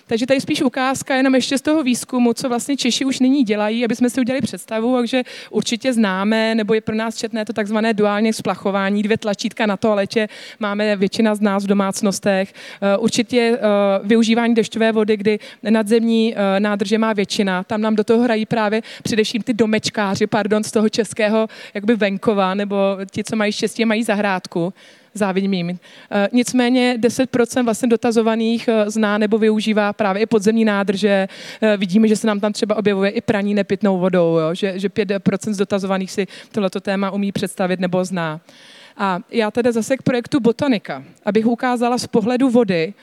Takže 0.08 0.26
tady 0.26 0.42
spíš 0.42 0.62
ukázka 0.62 1.16
jenom 1.16 1.36
ještě 1.36 1.58
z 1.58 1.62
toho 1.62 1.84
výzkumu, 1.84 2.34
co 2.34 2.50
vlastně 2.50 2.78
Češi 2.78 3.06
už 3.06 3.20
nyní 3.20 3.44
dělají, 3.44 3.86
aby 3.86 3.96
jsme 3.96 4.10
si 4.10 4.22
udělali 4.22 4.42
představu, 4.42 4.98
takže 4.98 5.24
určitě 5.50 5.94
známe, 5.94 6.56
nebo 6.56 6.74
je 6.74 6.82
pro 6.82 6.96
nás 6.96 7.18
četné 7.18 7.46
to 7.46 7.54
takzvané 7.54 7.94
duálně 7.94 8.34
splachování, 8.34 9.04
dvě 9.04 9.18
tlačítka 9.18 9.66
na 9.66 9.78
toaletě 9.78 10.30
máme 10.60 10.96
většina 10.96 11.36
z 11.36 11.42
nás 11.42 11.64
v 11.64 11.68
domácnostech. 11.68 12.54
Eh, 12.82 12.98
určitě 12.98 13.40
eh, 13.40 13.60
využívání 14.04 14.56
dešťové 14.56 14.92
vody, 14.92 15.18
kdy 15.18 15.40
nadzemní 15.70 16.36
eh, 16.36 16.60
nádrže 16.60 16.98
má 16.98 17.14
většina, 17.14 17.64
tam 17.64 17.82
nám 17.82 17.96
do 17.96 18.04
toho 18.04 18.24
hrají 18.24 18.46
právě 18.46 18.82
především 19.04 19.42
ty 19.42 19.54
domečkáři, 19.54 20.28
pardon, 20.28 20.64
z 20.64 20.72
toho 20.72 20.90
českého 20.90 21.48
jakoby 21.74 21.96
venkova, 21.96 22.54
nebo 22.54 22.76
ti, 23.12 23.24
co 23.24 23.36
mají 23.36 23.52
štěstí, 23.52 23.86
mají 23.86 24.04
zahrádku 24.04 24.74
závidím 25.14 25.54
Uh, 25.54 25.78
nicméně 26.32 26.98
10% 27.00 27.66
vlastně 27.66 27.90
dotazovaných 27.90 28.68
uh, 28.68 28.90
zná 28.90 29.18
nebo 29.18 29.38
využívá 29.38 29.94
právě 29.94 30.22
i 30.22 30.26
podzemní 30.26 30.66
nádrže. 30.66 31.28
Uh, 31.62 31.70
vidíme, 31.78 32.08
že 32.08 32.16
se 32.16 32.28
nám 32.28 32.40
tam 32.40 32.54
třeba 32.54 32.76
objevuje 32.76 33.10
i 33.10 33.22
praní 33.22 33.54
nepitnou 33.54 34.00
vodou, 34.00 34.38
jo? 34.38 34.54
Že, 34.54 34.80
že 34.80 34.88
5% 34.88 35.54
z 35.54 35.58
dotazovaných 35.58 36.12
si 36.12 36.28
tohleto 36.52 36.80
téma 36.80 37.12
umí 37.12 37.32
představit 37.32 37.80
nebo 37.80 38.06
zná. 38.06 38.42
A 38.98 39.20
já 39.32 39.52
teda 39.52 39.72
zase 39.72 39.98
k 39.98 40.02
projektu 40.02 40.40
Botanika, 40.40 41.04
abych 41.26 41.46
ukázala 41.46 41.98
z 41.98 42.08
pohledu 42.08 42.50
vody, 42.50 42.94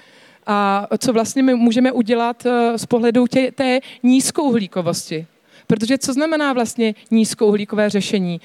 a 0.46 0.88
co 0.98 1.12
vlastně 1.12 1.42
my 1.42 1.54
můžeme 1.54 1.92
udělat 1.92 2.46
z 2.76 2.86
pohledu 2.86 3.26
tě, 3.26 3.52
té 3.52 3.80
nízkouhlíkovosti 4.02 5.26
Protože 5.70 5.98
co 5.98 6.12
znamená 6.12 6.52
vlastně 6.52 6.94
nízkouhlíkové 7.10 7.90
řešení? 7.90 8.40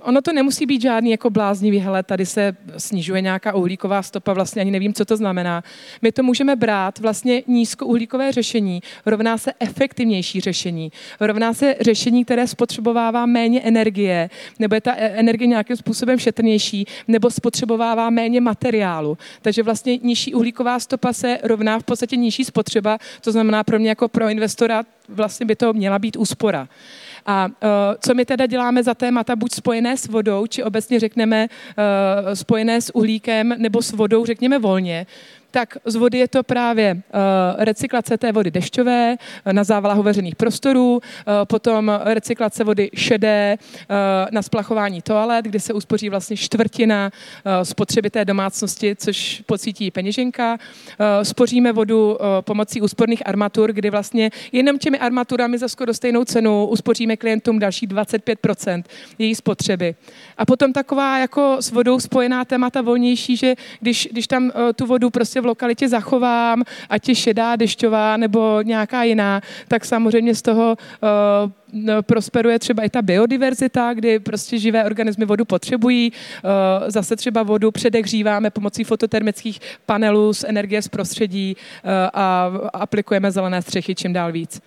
Ono 0.00 0.22
to 0.22 0.32
nemusí 0.32 0.66
být 0.66 0.82
žádný 0.82 1.10
jako 1.10 1.30
bláznivý, 1.30 1.78
hele, 1.78 2.02
tady 2.02 2.26
se 2.26 2.56
snižuje 2.78 3.20
nějaká 3.20 3.54
uhlíková 3.54 4.02
stopa, 4.02 4.32
vlastně 4.32 4.62
ani 4.62 4.70
nevím, 4.70 4.94
co 4.94 5.04
to 5.04 5.16
znamená. 5.16 5.64
My 6.02 6.12
to 6.12 6.22
můžeme 6.22 6.56
brát 6.56 6.98
vlastně 6.98 7.42
nízkouhlíkové 7.46 8.32
řešení, 8.32 8.82
rovná 9.06 9.38
se 9.38 9.52
efektivnější 9.60 10.40
řešení, 10.40 10.92
rovná 11.20 11.54
se 11.54 11.76
řešení, 11.80 12.24
které 12.24 12.46
spotřebovává 12.46 13.26
méně 13.26 13.60
energie, 13.60 14.30
nebo 14.58 14.74
je 14.74 14.80
ta 14.80 14.92
e- 14.92 15.08
energie 15.08 15.48
nějakým 15.48 15.76
způsobem 15.76 16.18
šetrnější, 16.18 16.86
nebo 17.08 17.30
spotřebovává 17.30 18.10
méně 18.10 18.40
materiálu. 18.40 19.18
Takže 19.42 19.62
vlastně 19.62 19.98
nižší 20.02 20.34
uhlíková 20.34 20.78
stopa 20.78 21.12
se 21.12 21.38
rovná 21.42 21.78
v 21.78 21.84
podstatě 21.84 22.16
nižší 22.16 22.44
spotřeba, 22.44 22.98
to 23.20 23.32
znamená 23.32 23.64
pro 23.64 23.78
mě 23.78 23.88
jako 23.88 24.08
pro 24.08 24.28
investora 24.28 24.82
vlastně 25.08 25.46
by 25.46 25.56
to 25.56 25.72
měla 25.72 25.98
být 25.98 26.16
úspora. 26.16 26.68
A 27.26 27.46
uh, 27.46 27.52
co 28.00 28.14
my 28.14 28.24
teda 28.24 28.46
děláme 28.46 28.82
za 28.82 28.94
témata, 28.94 29.36
buď 29.36 29.52
spojené 29.52 29.96
s 29.96 30.06
vodou, 30.06 30.46
či 30.46 30.62
obecně 30.62 31.00
řekneme 31.00 31.48
uh, 31.48 32.34
spojené 32.34 32.80
s 32.80 32.94
uhlíkem, 32.94 33.54
nebo 33.58 33.82
s 33.82 33.92
vodou, 33.92 34.26
řekněme 34.26 34.58
volně, 34.58 35.06
tak 35.54 35.78
z 35.84 35.96
vody 35.96 36.18
je 36.18 36.28
to 36.28 36.42
právě 36.42 36.94
uh, 36.94 37.00
recyklace 37.64 38.18
té 38.18 38.32
vody 38.32 38.50
dešťové 38.50 39.16
uh, 39.46 39.52
na 39.52 39.64
závlahu 39.64 40.02
veřejných 40.02 40.36
prostorů, 40.36 40.94
uh, 40.94 41.00
potom 41.44 42.00
recyklace 42.04 42.64
vody 42.64 42.90
šedé 42.94 43.56
na 44.30 44.42
splachování 44.42 45.02
toalet, 45.02 45.44
kde 45.44 45.60
se 45.60 45.72
uspoří 45.72 46.08
vlastně 46.08 46.36
čtvrtina 46.36 47.10
spotřeby 47.62 48.10
té 48.10 48.24
domácnosti, 48.24 48.96
což 48.96 49.42
pocítí 49.46 49.90
peněženka. 49.90 50.58
Spoříme 51.22 51.72
vodu 51.72 52.18
pomocí 52.40 52.80
úsporných 52.80 53.26
armatur, 53.26 53.72
kdy 53.72 53.90
vlastně 53.90 54.30
jenom 54.52 54.78
těmi 54.78 54.98
armaturami 54.98 55.58
za 55.58 55.68
skoro 55.68 55.94
stejnou 55.94 56.24
cenu 56.24 56.66
uspoříme 56.66 57.16
klientům 57.16 57.58
další 57.58 57.88
25% 57.88 58.82
její 59.18 59.34
spotřeby. 59.34 59.94
A 60.38 60.46
potom 60.46 60.72
taková 60.72 61.18
jako 61.18 61.56
s 61.60 61.70
vodou 61.70 62.00
spojená 62.00 62.44
témata 62.44 62.82
volnější, 62.82 63.36
že 63.36 63.54
když, 63.80 64.08
když 64.12 64.26
tam 64.26 64.52
tu 64.76 64.86
vodu 64.86 65.10
prostě 65.10 65.40
v 65.44 65.46
lokalitě 65.46 65.88
zachovám, 65.88 66.62
ať 66.90 67.08
je 67.08 67.14
šedá, 67.14 67.56
dešťová 67.56 68.16
nebo 68.16 68.62
nějaká 68.62 69.02
jiná, 69.02 69.40
tak 69.68 69.84
samozřejmě 69.84 70.34
z 70.34 70.42
toho 70.42 70.76
uh, 70.76 71.90
prosperuje 72.00 72.58
třeba 72.58 72.82
i 72.82 72.88
ta 72.88 73.02
biodiverzita, 73.02 73.94
kdy 73.94 74.18
prostě 74.18 74.58
živé 74.58 74.84
organismy 74.84 75.24
vodu 75.24 75.44
potřebují. 75.44 76.12
Uh, 76.12 76.50
zase 76.88 77.16
třeba 77.16 77.42
vodu 77.42 77.70
předehříváme 77.70 78.50
pomocí 78.50 78.84
fototermických 78.84 79.60
panelů 79.86 80.32
z 80.32 80.44
energie 80.44 80.82
z 80.82 80.88
prostředí 80.88 81.56
uh, 81.56 81.90
a 82.14 82.52
aplikujeme 82.72 83.30
zelené 83.30 83.62
střechy 83.62 83.94
čím 83.94 84.12
dál 84.12 84.32
víc. 84.32 84.60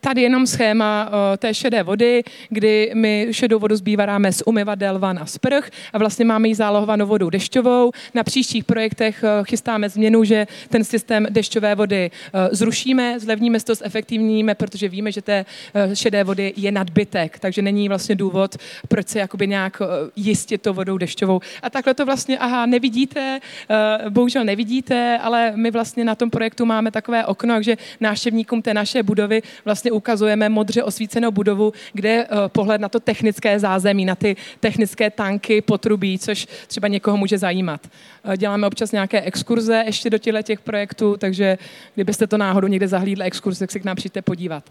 Tady 0.00 0.22
jenom 0.22 0.46
schéma 0.46 1.08
uh, 1.08 1.12
té 1.36 1.54
šedé 1.54 1.82
vody, 1.82 2.22
kdy 2.48 2.90
my 2.94 3.28
šedou 3.30 3.58
vodu 3.58 3.76
zbýváme 3.76 4.32
z 4.32 4.42
umyvadel, 4.46 4.98
van 4.98 5.18
a 5.18 5.26
sprch 5.26 5.70
a 5.92 5.98
vlastně 5.98 6.24
máme 6.24 6.48
ji 6.48 6.54
zálohovanou 6.54 7.06
vodou 7.06 7.30
dešťovou. 7.30 7.92
Na 8.14 8.24
příštích 8.24 8.64
projektech 8.64 9.24
uh, 9.24 9.44
chystáme 9.44 9.88
změnu, 9.88 10.24
že 10.24 10.46
ten 10.68 10.84
systém 10.84 11.26
dešťové 11.30 11.74
vody 11.74 12.10
uh, 12.10 12.40
zrušíme, 12.52 13.20
zlevníme 13.20 13.60
to, 13.60 13.74
zefektivníme, 13.74 14.54
protože 14.54 14.88
víme, 14.88 15.12
že 15.12 15.22
té 15.22 15.44
šedé 15.94 16.24
vody 16.24 16.52
je 16.56 16.72
nadbytek, 16.72 17.38
takže 17.38 17.62
není 17.62 17.88
vlastně 17.88 18.14
důvod, 18.14 18.56
proč 18.88 19.08
se 19.08 19.18
jakoby 19.18 19.46
nějak 19.46 19.82
jistit 20.16 20.62
to 20.62 20.74
vodou 20.74 20.98
dešťovou. 20.98 21.40
A 21.62 21.70
takhle 21.70 21.94
to 21.94 22.06
vlastně, 22.06 22.38
aha, 22.38 22.66
nevidíte, 22.66 23.40
bohužel 24.08 24.44
nevidíte, 24.44 25.18
ale 25.22 25.52
my 25.56 25.70
vlastně 25.70 26.04
na 26.04 26.14
tom 26.14 26.30
projektu 26.30 26.64
máme 26.64 26.90
takové 26.90 27.26
okno, 27.26 27.54
takže 27.54 27.76
návštěvníkům 28.00 28.62
té 28.62 28.74
naše 28.74 29.02
budovy 29.02 29.42
vlastně 29.64 29.85
vlastně 29.86 29.92
ukazujeme 29.92 30.48
modře 30.48 30.82
osvícenou 30.82 31.30
budovu, 31.30 31.72
kde 31.92 32.08
je 32.08 32.24
eh, 32.24 32.48
pohled 32.48 32.80
na 32.80 32.88
to 32.88 33.00
technické 33.00 33.58
zázemí, 33.58 34.04
na 34.04 34.14
ty 34.14 34.36
technické 34.60 35.10
tanky, 35.10 35.62
potrubí, 35.62 36.18
což 36.18 36.46
třeba 36.66 36.88
někoho 36.88 37.16
může 37.16 37.38
zajímat. 37.38 37.80
Eh, 38.24 38.36
děláme 38.36 38.66
občas 38.66 38.92
nějaké 38.92 39.20
exkurze 39.20 39.84
ještě 39.86 40.10
do 40.10 40.18
těchto 40.18 40.42
těch 40.42 40.60
projektů, 40.60 41.16
takže 41.18 41.58
kdybyste 41.94 42.26
to 42.26 42.36
náhodou 42.38 42.68
někde 42.68 42.88
zahlídli 42.88 43.24
exkurze, 43.24 43.58
tak 43.58 43.70
se 43.70 43.80
k 43.80 43.84
nám 43.84 43.96
přijďte 43.96 44.22
podívat. 44.22 44.64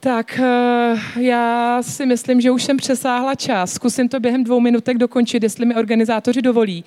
Tak 0.00 0.38
eh, 0.38 1.20
já 1.20 1.82
si 1.82 2.06
myslím, 2.06 2.40
že 2.40 2.50
už 2.50 2.62
jsem 2.62 2.76
přesáhla 2.76 3.34
čas. 3.34 3.72
Zkusím 3.72 4.08
to 4.08 4.20
během 4.20 4.44
dvou 4.44 4.60
minutek 4.60 4.98
dokončit, 4.98 5.42
jestli 5.42 5.66
mi 5.66 5.74
organizátoři 5.74 6.42
dovolí. 6.42 6.84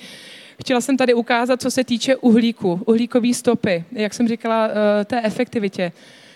Chtěla 0.62 0.82
jsem 0.82 0.98
tady 0.98 1.14
ukázat, 1.14 1.62
co 1.62 1.72
se 1.72 1.84
týče 1.84 2.16
uhlíku, 2.16 2.82
uhlíkové 2.86 3.34
stopy, 3.34 3.84
jak 3.92 4.14
jsem 4.14 4.28
říkala, 4.28 4.70
té 5.06 5.22
efektivitě 5.22 5.92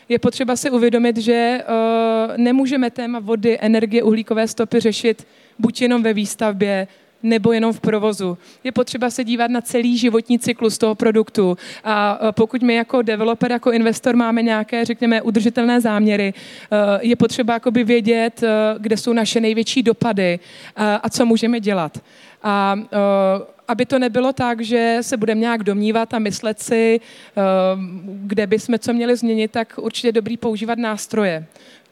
je 0.09 0.19
potřeba 0.19 0.55
si 0.55 0.69
uvědomit, 0.69 1.17
že 1.17 1.59
uh, 1.67 2.37
nemůžeme 2.37 2.91
téma 2.91 3.19
vody, 3.19 3.57
energie, 3.61 4.03
uhlíkové 4.03 4.47
stopy 4.47 4.79
řešit 4.79 5.27
buď 5.59 5.81
jenom 5.81 6.03
ve 6.03 6.13
výstavbě, 6.13 6.87
nebo 7.23 7.51
jenom 7.51 7.73
v 7.73 7.79
provozu. 7.79 8.37
Je 8.63 8.71
potřeba 8.71 9.09
se 9.09 9.23
dívat 9.23 9.51
na 9.51 9.61
celý 9.61 9.97
životní 9.97 10.39
cyklus 10.39 10.77
toho 10.77 10.95
produktu. 10.95 11.57
A 11.83 12.19
eh, 12.21 12.31
pokud 12.31 12.61
my 12.61 12.75
jako 12.75 13.01
developer, 13.01 13.51
jako 13.51 13.71
investor 13.71 14.15
máme 14.15 14.41
nějaké, 14.41 14.85
řekněme, 14.85 15.21
udržitelné 15.21 15.81
záměry, 15.81 16.33
eh, 16.33 16.77
je 17.01 17.15
potřeba 17.15 17.53
jakoby 17.53 17.83
vědět, 17.83 18.43
kde 18.77 18.97
jsou 18.97 19.13
naše 19.13 19.41
největší 19.41 19.83
dopady 19.83 20.39
a 20.75 21.09
co 21.09 21.25
můžeme 21.25 21.59
dělat. 21.59 21.97
A 22.43 22.75
aby 23.67 23.85
to 23.85 23.99
nebylo 23.99 24.33
tak, 24.33 24.61
že 24.61 24.97
se 25.01 25.17
budeme 25.17 25.41
nějak 25.41 25.63
domnívat 25.63 26.13
a 26.13 26.19
myslet 26.19 26.59
si, 26.59 26.99
kde 28.05 28.47
bychom 28.47 28.79
co 28.79 28.93
měli 28.93 29.15
změnit, 29.15 29.51
tak 29.51 29.73
určitě 29.77 30.11
dobrý 30.11 30.37
používat 30.37 30.77
nástroje. 30.77 31.45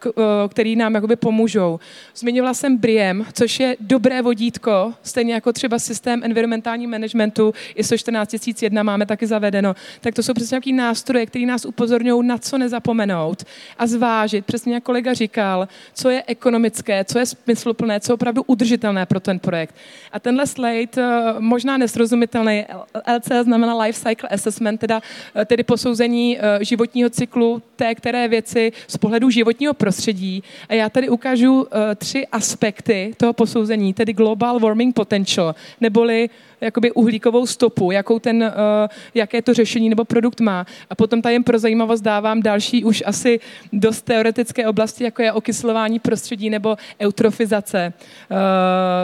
Eh, 0.07 0.47
který 0.49 0.75
nám 0.75 0.95
jakoby 0.95 1.15
pomůžou. 1.15 1.79
Zmiňovala 2.15 2.53
jsem 2.53 2.77
BRIEM, 2.77 3.25
což 3.33 3.59
je 3.59 3.77
dobré 3.79 4.21
vodítko, 4.21 4.93
stejně 5.03 5.33
jako 5.33 5.53
třeba 5.53 5.79
systém 5.79 6.21
environmentální 6.23 6.87
managementu 6.87 7.53
ISO 7.75 7.97
14001 7.97 8.83
máme 8.83 9.05
taky 9.05 9.27
zavedeno. 9.27 9.75
Tak 10.01 10.15
to 10.15 10.23
jsou 10.23 10.33
přesně 10.33 10.55
nějaký 10.55 10.73
nástroje, 10.73 11.25
které 11.25 11.45
nás 11.45 11.65
upozorňují, 11.65 12.27
na 12.27 12.37
co 12.37 12.57
nezapomenout 12.57 13.43
a 13.77 13.87
zvážit, 13.87 14.45
přesně 14.45 14.73
jak 14.73 14.83
kolega 14.83 15.13
říkal, 15.13 15.67
co 15.93 16.09
je 16.09 16.23
ekonomické, 16.27 17.05
co 17.05 17.19
je 17.19 17.25
smysluplné, 17.25 17.99
co 17.99 18.11
je 18.11 18.13
opravdu 18.13 18.43
udržitelné 18.43 19.05
pro 19.05 19.19
ten 19.19 19.39
projekt. 19.39 19.75
A 20.11 20.19
tenhle 20.19 20.47
slide, 20.47 20.91
eh, 20.97 21.33
možná 21.39 21.77
nesrozumitelný, 21.77 22.65
LC 23.05 23.43
znamená 23.43 23.77
Life 23.77 23.99
Cycle 24.09 24.29
Assessment, 24.29 24.79
teda, 24.79 25.01
eh, 25.35 25.45
tedy 25.45 25.63
posouzení 25.63 26.37
životního 26.61 27.09
cyklu 27.09 27.61
té 27.75 27.95
které 27.95 28.27
věci 28.27 28.71
z 28.87 28.97
pohledu 28.97 29.29
životního 29.29 29.73
prostředí 29.73 29.90
prostředí. 29.91 30.43
A 30.69 30.73
já 30.73 30.89
tady 30.89 31.09
ukážu 31.09 31.61
uh, 31.61 31.67
tři 31.95 32.27
aspekty 32.27 33.13
toho 33.17 33.33
posouzení, 33.33 33.93
tedy 33.93 34.13
global 34.13 34.59
warming 34.59 34.95
potential, 34.95 35.55
neboli 35.81 36.29
jakoby 36.61 36.91
uhlíkovou 36.91 37.45
stopu, 37.45 37.91
jakou 37.91 38.19
ten, 38.19 38.43
uh, 38.43 38.87
jaké 39.13 39.41
to 39.41 39.53
řešení 39.53 39.89
nebo 39.89 40.05
produkt 40.05 40.39
má. 40.39 40.65
A 40.89 40.95
potom 40.95 41.21
tady 41.21 41.35
jen 41.35 41.43
pro 41.43 41.59
zajímavost 41.59 42.01
dávám 42.01 42.41
další 42.41 42.83
už 42.83 43.03
asi 43.05 43.39
dost 43.73 44.01
teoretické 44.01 44.67
oblasti, 44.67 45.03
jako 45.03 45.21
je 45.21 45.31
okyslování 45.33 45.99
prostředí 45.99 46.49
nebo 46.49 46.77
eutrofizace, 47.01 47.93
uh, 48.31 48.37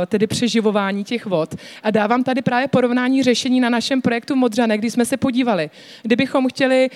tedy 0.08 0.28
přeživování 0.28 1.04
těch 1.04 1.26
vod. 1.26 1.56
A 1.84 1.92
dávám 1.92 2.24
tady 2.24 2.42
právě 2.42 2.68
porovnání 2.68 3.24
řešení 3.24 3.60
na 3.60 3.70
našem 3.70 4.02
projektu 4.02 4.36
Modřanek, 4.36 4.80
kdy 4.80 4.92
jsme 4.92 5.06
se 5.06 5.18
podívali. 5.18 5.70
Kdybychom 6.04 6.48
chtěli 6.48 6.90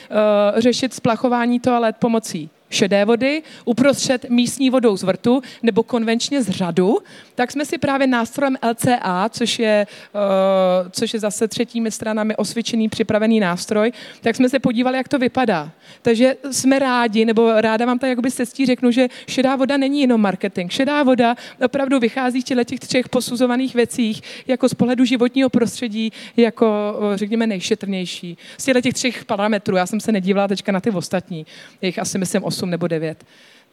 řešit 0.58 0.94
splachování 0.94 1.60
toalet 1.60 1.96
pomocí 2.00 2.50
šedé 2.72 3.06
vody 3.06 3.44
uprostřed 3.66 4.30
místní 4.30 4.70
vodou 4.70 4.98
z 4.98 5.04
vrtu 5.04 5.42
nebo 5.64 5.84
konvenčně 5.84 6.44
z 6.44 6.50
řadu, 6.50 6.98
tak 7.36 7.52
jsme 7.52 7.66
si 7.66 7.78
právě 7.78 8.08
nástrojem 8.08 8.58
LCA, 8.70 9.30
což 9.30 9.60
je, 9.60 9.88
uh, 10.14 10.90
což 10.92 11.14
je 11.14 11.20
zase 11.20 11.48
třetími 11.48 11.92
stranami 11.92 12.36
osvědčený 12.36 12.90
připravený 12.90 13.40
nástroj, 13.40 13.92
tak 14.22 14.36
jsme 14.36 14.50
se 14.50 14.60
podívali, 14.60 14.98
jak 14.98 15.08
to 15.08 15.20
vypadá. 15.20 15.72
Takže 16.02 16.36
jsme 16.52 16.80
rádi, 16.80 17.26
nebo 17.26 17.62
ráda 17.62 17.86
vám 17.86 18.00
tady 18.00 18.10
jakoby 18.10 18.32
cestí 18.32 18.66
řeknu, 18.66 18.92
že 18.92 19.08
šedá 19.28 19.56
voda 19.56 19.78
není 19.78 20.02
jenom 20.02 20.22
marketing. 20.22 20.72
Šedá 20.72 21.04
voda 21.04 21.36
opravdu 21.66 22.00
vychází 22.00 22.42
v 22.42 22.64
těch 22.66 22.80
třech 22.80 23.10
posuzovaných 23.10 23.76
věcích, 23.76 24.22
jako 24.48 24.70
z 24.70 24.74
pohledu 24.74 25.06
životního 25.06 25.50
prostředí, 25.50 26.12
jako 26.38 26.96
řekněme 27.16 27.48
nejšetrnější. 27.48 28.38
Z 28.58 28.82
těch 28.82 28.94
třech 28.94 29.26
parametrů, 29.26 29.76
já 29.76 29.86
jsem 29.86 30.00
se 30.00 30.12
nedívala 30.12 30.48
teďka 30.48 30.72
na 30.72 30.80
ty 30.80 30.92
ostatní, 30.92 31.46
jich 31.82 32.00
asi 32.00 32.18
myslím 32.18 32.44
8 32.44 32.61
nebo 32.70 32.88
9. 32.88 33.24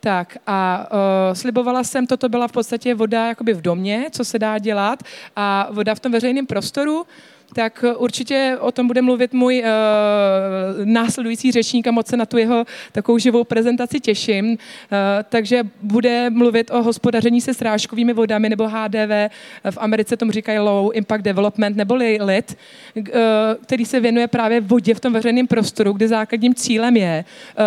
Tak 0.01 0.39
a 0.47 0.89
uh, 0.93 1.35
slibovala 1.35 1.85
jsem, 1.85 2.07
toto 2.07 2.29
byla 2.29 2.49
v 2.49 2.53
podstatě 2.53 2.95
voda 2.95 3.27
jakoby 3.27 3.55
v 3.55 3.63
domě, 3.63 4.07
co 4.11 4.25
se 4.25 4.39
dá 4.39 4.59
dělat 4.59 5.03
a 5.37 5.69
voda 5.73 5.95
v 5.95 6.01
tom 6.01 6.13
veřejném 6.13 6.47
prostoru, 6.47 7.07
tak 7.55 7.85
určitě 7.97 8.57
o 8.61 8.73
tom 8.73 8.87
bude 8.87 9.03
mluvit 9.03 9.33
můj 9.33 9.63
uh, 9.65 10.85
následující 10.85 11.53
řečník 11.53 11.87
a 11.87 11.91
moc 11.91 12.07
se 12.07 12.17
na 12.17 12.27
tu 12.27 12.39
jeho 12.39 12.65
takovou 12.93 13.19
živou 13.19 13.45
prezentaci 13.45 14.01
těším. 14.01 14.51
Uh, 14.51 14.57
takže 15.29 15.63
bude 15.83 16.31
mluvit 16.31 16.71
o 16.71 16.83
hospodaření 16.83 17.41
se 17.41 17.55
srážkovými 17.55 18.13
vodami 18.13 18.49
nebo 18.49 18.69
HDV, 18.69 19.33
v 19.71 19.79
Americe 19.79 20.17
tomu 20.17 20.33
říkají 20.33 20.59
Low 20.59 20.91
Impact 20.95 21.25
Development 21.25 21.77
nebo 21.77 21.95
LIT, 21.95 22.57
uh, 22.97 23.05
který 23.63 23.85
se 23.85 24.01
věnuje 24.01 24.29
právě 24.29 24.61
vodě 24.61 24.95
v 24.95 25.01
tom 25.01 25.13
veřejném 25.13 25.47
prostoru, 25.47 25.93
kde 25.93 26.09
základním 26.09 26.55
cílem 26.55 26.97
je 26.97 27.25
uh, 27.59 27.65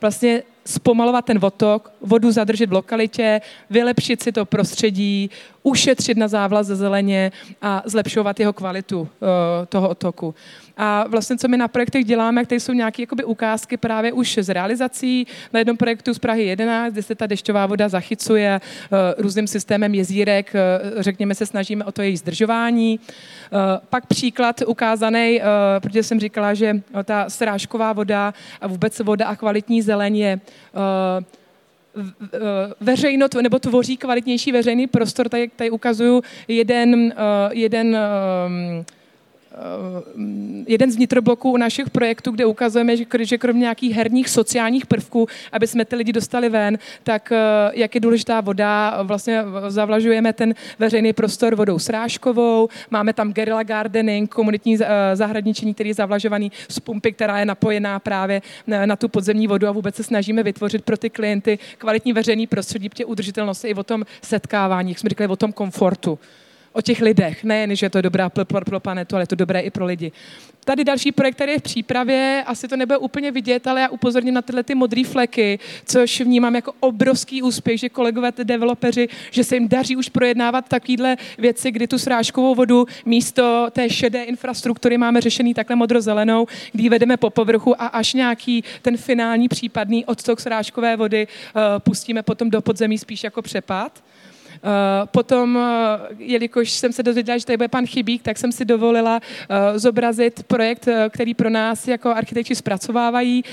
vlastně 0.00 0.42
zpomalovat 0.64 1.24
ten 1.24 1.38
votok, 1.38 1.92
vodu 2.00 2.32
zadržet 2.32 2.70
v 2.70 2.72
lokalitě, 2.72 3.40
vylepšit 3.70 4.22
si 4.22 4.32
to 4.32 4.44
prostředí, 4.44 5.30
ušetřit 5.62 6.16
na 6.16 6.28
závlaze 6.28 6.76
zeleně 6.76 7.32
a 7.62 7.82
zlepšovat 7.84 8.40
jeho 8.40 8.52
kvalitu 8.52 9.00
uh, 9.00 9.08
toho 9.68 9.88
otoku. 9.88 10.34
A 10.82 11.04
vlastně, 11.08 11.36
co 11.36 11.48
my 11.48 11.56
na 11.56 11.68
projektech 11.68 12.04
děláme, 12.04 12.44
které 12.44 12.60
jsou 12.60 12.72
nějaké 12.72 13.02
jakoby, 13.02 13.24
ukázky 13.24 13.76
právě 13.76 14.12
už 14.12 14.38
z 14.42 14.48
realizací. 14.48 15.26
Na 15.52 15.58
jednom 15.58 15.76
projektu 15.76 16.14
z 16.14 16.18
Prahy 16.18 16.44
11, 16.44 16.92
kde 16.92 17.02
se 17.02 17.14
ta 17.14 17.26
dešťová 17.26 17.66
voda 17.66 17.88
zachycuje 17.88 18.60
uh, 18.60 18.98
různým 19.18 19.46
systémem 19.46 19.94
jezírek, 19.94 20.54
uh, 20.54 21.02
řekněme 21.02 21.34
se 21.34 21.46
snažíme 21.46 21.84
o 21.84 21.92
to 21.92 22.02
její 22.02 22.16
zdržování. 22.16 23.00
Uh, 23.00 23.58
pak 23.90 24.06
příklad 24.06 24.62
ukázaný, 24.66 25.40
protože 25.82 26.02
jsem 26.02 26.20
říkala, 26.20 26.54
že 26.54 26.80
ta 27.04 27.30
srážková 27.30 27.92
voda 27.92 28.34
a 28.60 28.66
vůbec 28.66 28.98
voda 28.98 29.26
a 29.26 29.36
kvalitní 29.36 29.82
zeleň 29.82 30.16
je 30.16 30.40
veřejno, 32.80 33.26
nebo 33.42 33.58
tvoří 33.58 33.96
kvalitnější 33.96 34.52
veřejný 34.52 34.86
prostor. 34.86 35.28
Tady, 35.28 35.50
tady 35.56 35.70
ukazuju 35.70 36.22
jeden, 36.48 37.14
jeden 37.50 37.96
Eh, 38.82 38.99
jeden 40.66 40.92
z 40.92 40.96
vnitrobloků 40.96 41.56
našich 41.56 41.90
projektů, 41.90 42.30
kde 42.30 42.46
ukazujeme, 42.46 42.96
že, 42.96 43.38
kromě 43.38 43.60
nějakých 43.60 43.92
herních 43.92 44.28
sociálních 44.28 44.86
prvků, 44.86 45.28
aby 45.52 45.66
jsme 45.66 45.84
ty 45.84 45.96
lidi 45.96 46.12
dostali 46.12 46.48
ven, 46.48 46.78
tak 47.02 47.32
eh, 47.32 47.38
jak 47.74 47.94
je 47.94 48.00
důležitá 48.00 48.40
voda, 48.40 49.02
vlastně 49.02 49.44
zavlažujeme 49.68 50.32
ten 50.32 50.54
veřejný 50.78 51.12
prostor 51.12 51.54
vodou 51.54 51.78
srážkovou, 51.78 52.68
máme 52.90 53.12
tam 53.12 53.32
guerrilla 53.32 53.62
gardening, 53.62 54.34
komunitní 54.34 54.78
eh, 54.80 55.16
zahradničení, 55.16 55.74
který 55.74 55.90
je 55.90 55.94
zavlažovaný 55.94 56.52
z 56.68 56.80
pumpy, 56.80 57.12
která 57.12 57.38
je 57.38 57.44
napojená 57.44 57.98
právě 57.98 58.42
na, 58.66 58.96
tu 58.96 59.08
podzemní 59.08 59.46
vodu 59.46 59.68
a 59.68 59.72
vůbec 59.72 59.94
se 59.94 60.02
snažíme 60.02 60.42
vytvořit 60.42 60.82
pro 60.82 60.96
ty 60.96 61.10
klienty 61.10 61.58
kvalitní 61.78 62.12
veřejný 62.12 62.46
prostředí, 62.46 62.88
protože 62.88 63.04
udržitelnost 63.04 63.64
i 63.64 63.74
o 63.74 63.82
tom 63.82 64.04
setkávání, 64.22 64.90
jak 64.90 64.98
jsme 64.98 65.10
říkali, 65.10 65.28
o 65.28 65.36
tom 65.36 65.52
komfortu 65.52 66.18
o 66.72 66.82
těch 66.82 67.00
lidech. 67.00 67.44
Nejen, 67.44 67.76
že 67.76 67.86
je 67.86 67.90
to 67.90 68.00
dobrá 68.02 68.28
pro, 68.28 68.44
pro, 68.44 68.64
pro 68.64 68.80
planetu, 68.80 69.16
ale 69.16 69.22
je 69.22 69.26
to 69.26 69.34
dobré 69.34 69.60
i 69.60 69.70
pro 69.70 69.84
lidi. 69.84 70.12
Tady 70.64 70.84
další 70.84 71.12
projekt, 71.12 71.34
který 71.34 71.52
je 71.52 71.58
v 71.58 71.62
přípravě, 71.62 72.44
asi 72.46 72.68
to 72.68 72.76
nebude 72.76 72.98
úplně 72.98 73.30
vidět, 73.30 73.66
ale 73.66 73.80
já 73.80 73.88
upozorním 73.88 74.34
na 74.34 74.42
tyhle 74.42 74.62
ty 74.62 74.74
modré 74.74 75.04
fleky, 75.04 75.58
což 75.86 76.20
vnímám 76.20 76.54
jako 76.54 76.72
obrovský 76.80 77.42
úspěch, 77.42 77.80
že 77.80 77.88
kolegové, 77.88 78.32
ty 78.32 78.44
developeři, 78.44 79.08
že 79.30 79.44
se 79.44 79.56
jim 79.56 79.68
daří 79.68 79.96
už 79.96 80.08
projednávat 80.08 80.68
takovéhle 80.68 81.16
věci, 81.38 81.70
kdy 81.70 81.86
tu 81.86 81.98
srážkovou 81.98 82.54
vodu 82.54 82.86
místo 83.04 83.66
té 83.70 83.90
šedé 83.90 84.22
infrastruktury 84.24 84.98
máme 84.98 85.20
řešený 85.20 85.54
takhle 85.54 85.76
modrozelenou, 85.76 86.46
kdy 86.72 86.88
vedeme 86.88 87.16
po 87.16 87.30
povrchu 87.30 87.82
a 87.82 87.86
až 87.86 88.14
nějaký 88.14 88.64
ten 88.82 88.96
finální 88.96 89.48
případný 89.48 90.04
odtok 90.04 90.40
srážkové 90.40 90.96
vody 90.96 91.26
uh, 91.26 91.62
pustíme 91.78 92.22
potom 92.22 92.50
do 92.50 92.60
podzemí 92.60 92.98
spíš 92.98 93.24
jako 93.24 93.42
přepad. 93.42 94.02
Eh, 94.62 95.06
potom, 95.06 95.58
eh, 95.58 95.98
jelikož 96.18 96.70
jsem 96.70 96.92
se 96.92 97.02
dozvěděla, 97.02 97.38
že 97.38 97.46
tady 97.46 97.56
bude 97.56 97.68
pan 97.68 97.86
Chybík, 97.86 98.22
tak 98.22 98.38
jsem 98.38 98.52
si 98.52 98.64
dovolila 98.64 99.20
eh, 99.20 99.78
zobrazit 99.78 100.42
projekt, 100.42 100.88
který 101.08 101.34
pro 101.34 101.50
nás 101.50 101.88
jako 101.88 102.10
architekti 102.10 102.54
zpracovávají. 102.54 103.44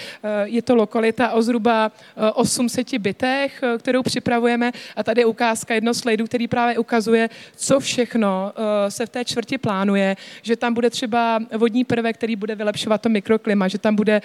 Je 0.44 0.62
to 0.62 0.76
lokalita 0.76 1.32
o 1.32 1.42
zhruba 1.42 1.92
800 2.34 2.98
bytech, 2.98 3.64
kterou 3.78 4.04
připravujeme 4.04 4.72
a 4.96 5.04
tady 5.04 5.22
je 5.22 5.26
ukázka 5.26 5.74
jedno 5.74 5.94
slajdu, 5.94 6.26
který 6.26 6.48
právě 6.48 6.78
ukazuje, 6.78 7.30
co 7.56 7.80
všechno 7.80 8.54
se 8.90 9.06
v 9.06 9.10
té 9.10 9.26
čtvrti 9.26 9.58
plánuje, 9.58 10.16
že 10.42 10.56
tam 10.56 10.74
bude 10.74 10.90
třeba 10.90 11.40
vodní 11.58 11.84
prvek, 11.84 12.18
který 12.18 12.36
bude 12.36 12.56
vylepšovat 12.56 13.02
to 13.02 13.10
mikroklima, 13.10 13.68
že 13.68 13.78
tam 13.78 13.96
bude 13.96 14.22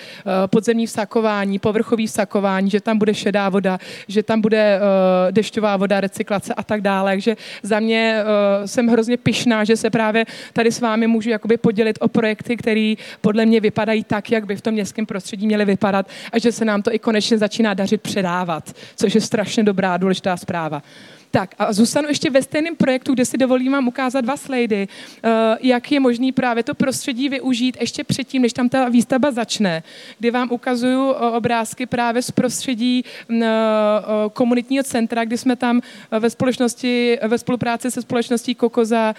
podzemní 0.47 0.87
vsakování, 0.87 1.59
povrchový 1.59 2.07
vsakování, 2.07 2.71
že 2.71 2.81
tam 2.81 2.99
bude 2.99 3.15
šedá 3.15 3.49
voda, 3.49 3.79
že 4.09 4.23
tam 4.23 4.41
bude 4.41 4.81
dešťová 5.31 5.77
voda, 5.77 6.01
recyklace 6.01 6.55
a 6.55 6.63
tak 6.63 6.72
dále. 6.81 7.13
Takže 7.13 7.37
za 7.63 7.81
mě 7.81 8.23
uh, 8.23 8.67
jsem 8.67 8.87
hrozně 8.87 9.17
pyšná, 9.17 9.65
že 9.65 9.77
se 9.77 9.91
právě 9.91 10.25
tady 10.53 10.73
s 10.73 10.81
vámi 10.81 11.07
můžu 11.07 11.31
jakoby 11.31 11.57
podělit 11.57 11.99
o 12.01 12.09
projekty, 12.09 12.57
které 12.57 12.95
podle 13.21 13.47
mě 13.47 13.61
vypadají 13.61 14.05
tak, 14.05 14.31
jak 14.31 14.47
by 14.47 14.57
v 14.57 14.61
tom 14.61 14.75
městském 14.75 15.07
prostředí 15.07 15.47
měly 15.47 15.65
vypadat 15.65 16.09
a 16.33 16.39
že 16.39 16.53
se 16.53 16.65
nám 16.65 16.83
to 16.83 16.95
i 16.95 16.99
konečně 16.99 17.39
začíná 17.39 17.75
dařit 17.75 18.01
předávat, 18.01 18.73
což 18.97 19.15
je 19.15 19.21
strašně 19.21 19.63
dobrá, 19.63 19.97
důležitá 19.97 20.37
zpráva. 20.37 20.83
Tak 21.35 21.55
a 21.59 21.73
zůstanu 21.73 22.09
ještě 22.09 22.31
ve 22.31 22.43
stejném 22.43 22.77
projektu, 22.77 23.15
kde 23.15 23.25
si 23.25 23.39
dovolím 23.39 23.73
vám 23.73 23.89
ukázat 23.89 24.21
dva 24.21 24.37
slajdy, 24.37 24.89
uh, 25.25 25.31
jak 25.61 25.93
je 25.93 26.01
možný 26.01 26.33
právě 26.33 26.63
to 26.63 26.75
prostředí 26.75 27.29
využít 27.29 27.77
ještě 27.81 28.05
předtím, 28.05 28.43
než 28.43 28.53
tam 28.53 28.69
ta 28.69 28.89
výstavba 28.89 29.31
začne, 29.31 29.83
kdy 30.19 30.31
vám 30.31 30.49
ukazuju 30.53 31.11
uh, 31.11 31.15
obrázky 31.37 31.87
právě 31.87 32.23
z 32.23 32.31
prostředí 32.31 33.05
uh, 33.31 33.37
komunitního 34.33 34.85
centra, 34.85 35.25
kdy 35.25 35.39
jsme 35.39 35.57
tam 35.57 35.81
ve 36.19 36.31
společnosti, 36.31 37.19
ve 37.29 37.39
spolupráci 37.39 37.91
se 37.91 38.03
společností 38.03 38.55
Kokoza 38.55 39.15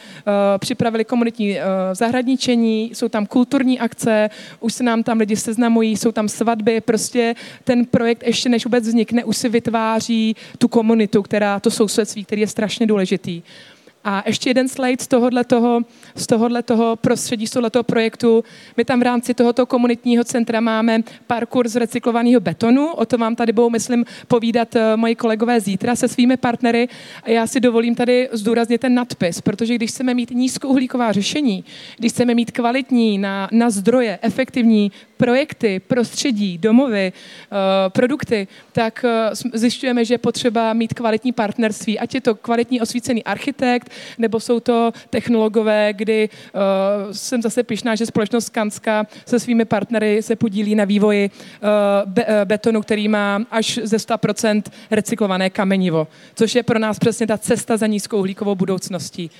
připravili 0.57 1.05
komunitní 1.05 1.57
zahradničení, 1.93 2.91
jsou 2.93 3.09
tam 3.09 3.25
kulturní 3.25 3.79
akce, 3.79 4.29
už 4.59 4.73
se 4.73 4.83
nám 4.83 5.03
tam 5.03 5.19
lidi 5.19 5.35
seznamují, 5.35 5.97
jsou 5.97 6.11
tam 6.11 6.29
svatby, 6.29 6.81
prostě 6.81 7.35
ten 7.63 7.85
projekt 7.85 8.23
ještě 8.25 8.49
než 8.49 8.65
vůbec 8.65 8.87
vznikne, 8.87 9.23
už 9.23 9.37
si 9.37 9.49
vytváří 9.49 10.35
tu 10.57 10.67
komunitu, 10.67 11.21
která 11.21 11.59
to 11.59 11.71
jsou 11.71 11.87
sousedství, 12.05 12.25
který 12.25 12.41
je 12.41 12.47
strašně 12.47 12.87
důležitý. 12.87 13.41
A 14.05 14.23
ještě 14.25 14.49
jeden 14.49 14.67
slide 14.67 15.03
z 15.03 15.07
tohohle 15.07 15.43
toho, 15.43 15.81
z 16.15 16.27
tohohle 16.27 16.63
toho 16.63 16.95
prostředí, 16.95 17.47
z 17.47 17.51
tohoto 17.51 17.83
projektu. 17.83 18.43
My 18.77 18.85
tam 18.85 18.99
v 18.99 19.03
rámci 19.03 19.33
tohoto 19.33 19.65
komunitního 19.65 20.23
centra 20.23 20.59
máme 20.59 20.99
parkour 21.27 21.67
z 21.67 21.75
recyklovaného 21.75 22.39
betonu. 22.39 22.91
O 22.91 23.05
to 23.05 23.17
vám 23.17 23.35
tady 23.35 23.51
budou, 23.51 23.69
myslím, 23.69 24.05
povídat 24.27 24.75
eh, 24.75 24.97
moji 24.97 25.15
kolegové 25.15 25.59
zítra 25.59 25.95
se 25.95 26.07
svými 26.07 26.37
partnery. 26.37 26.87
A 27.23 27.29
já 27.29 27.47
si 27.47 27.59
dovolím 27.59 27.95
tady 27.95 28.29
zdůraznit 28.31 28.81
ten 28.81 28.93
nadpis, 28.93 29.41
protože 29.41 29.75
když 29.75 29.91
chceme 29.91 30.13
mít 30.13 30.31
nízkouhlíková 30.31 31.11
řešení, 31.11 31.63
když 31.97 32.11
chceme 32.11 32.35
mít 32.35 32.51
kvalitní 32.51 33.17
na, 33.17 33.49
na 33.51 33.69
zdroje, 33.69 34.19
efektivní 34.21 34.91
projekty, 35.17 35.79
prostředí, 35.79 36.57
domovy, 36.57 37.13
uh, 37.13 37.57
produkty, 37.89 38.47
tak 38.71 39.05
uh, 39.05 39.51
zjišťujeme, 39.53 40.05
že 40.05 40.13
je 40.13 40.17
potřeba 40.17 40.73
mít 40.73 40.93
kvalitní 40.93 41.31
partnerství, 41.31 41.99
ať 41.99 42.15
je 42.15 42.21
to 42.21 42.35
kvalitní 42.35 42.81
osvícený 42.81 43.23
architekt, 43.23 43.92
nebo 44.17 44.39
jsou 44.39 44.59
to 44.59 44.91
technologové, 45.09 45.93
kdy 45.93 46.29
uh, 46.29 46.61
jsem 47.11 47.41
zase 47.41 47.63
pišná, 47.63 47.95
že 47.95 48.05
společnost 48.05 48.45
Skanska 48.45 49.07
se 49.25 49.39
svými 49.39 49.65
partnery 49.65 50.21
se 50.21 50.35
podílí 50.35 50.75
na 50.75 50.85
vývoji 50.85 51.29
uh, 51.29 52.11
be, 52.11 52.25
uh, 52.25 52.31
betonu, 52.45 52.81
který 52.81 53.07
má 53.07 53.41
až 53.51 53.79
ze 53.83 53.97
100% 53.97 54.63
recyklované 54.91 55.49
kamenivo, 55.49 56.07
což 56.35 56.55
je 56.55 56.63
pro 56.63 56.79
nás 56.79 56.99
přesně 56.99 57.27
ta 57.27 57.37
cesta 57.37 57.77
za 57.77 57.87
nízkou 57.87 58.17
uhlíkovou 58.17 58.55
budoucností. 58.55 59.31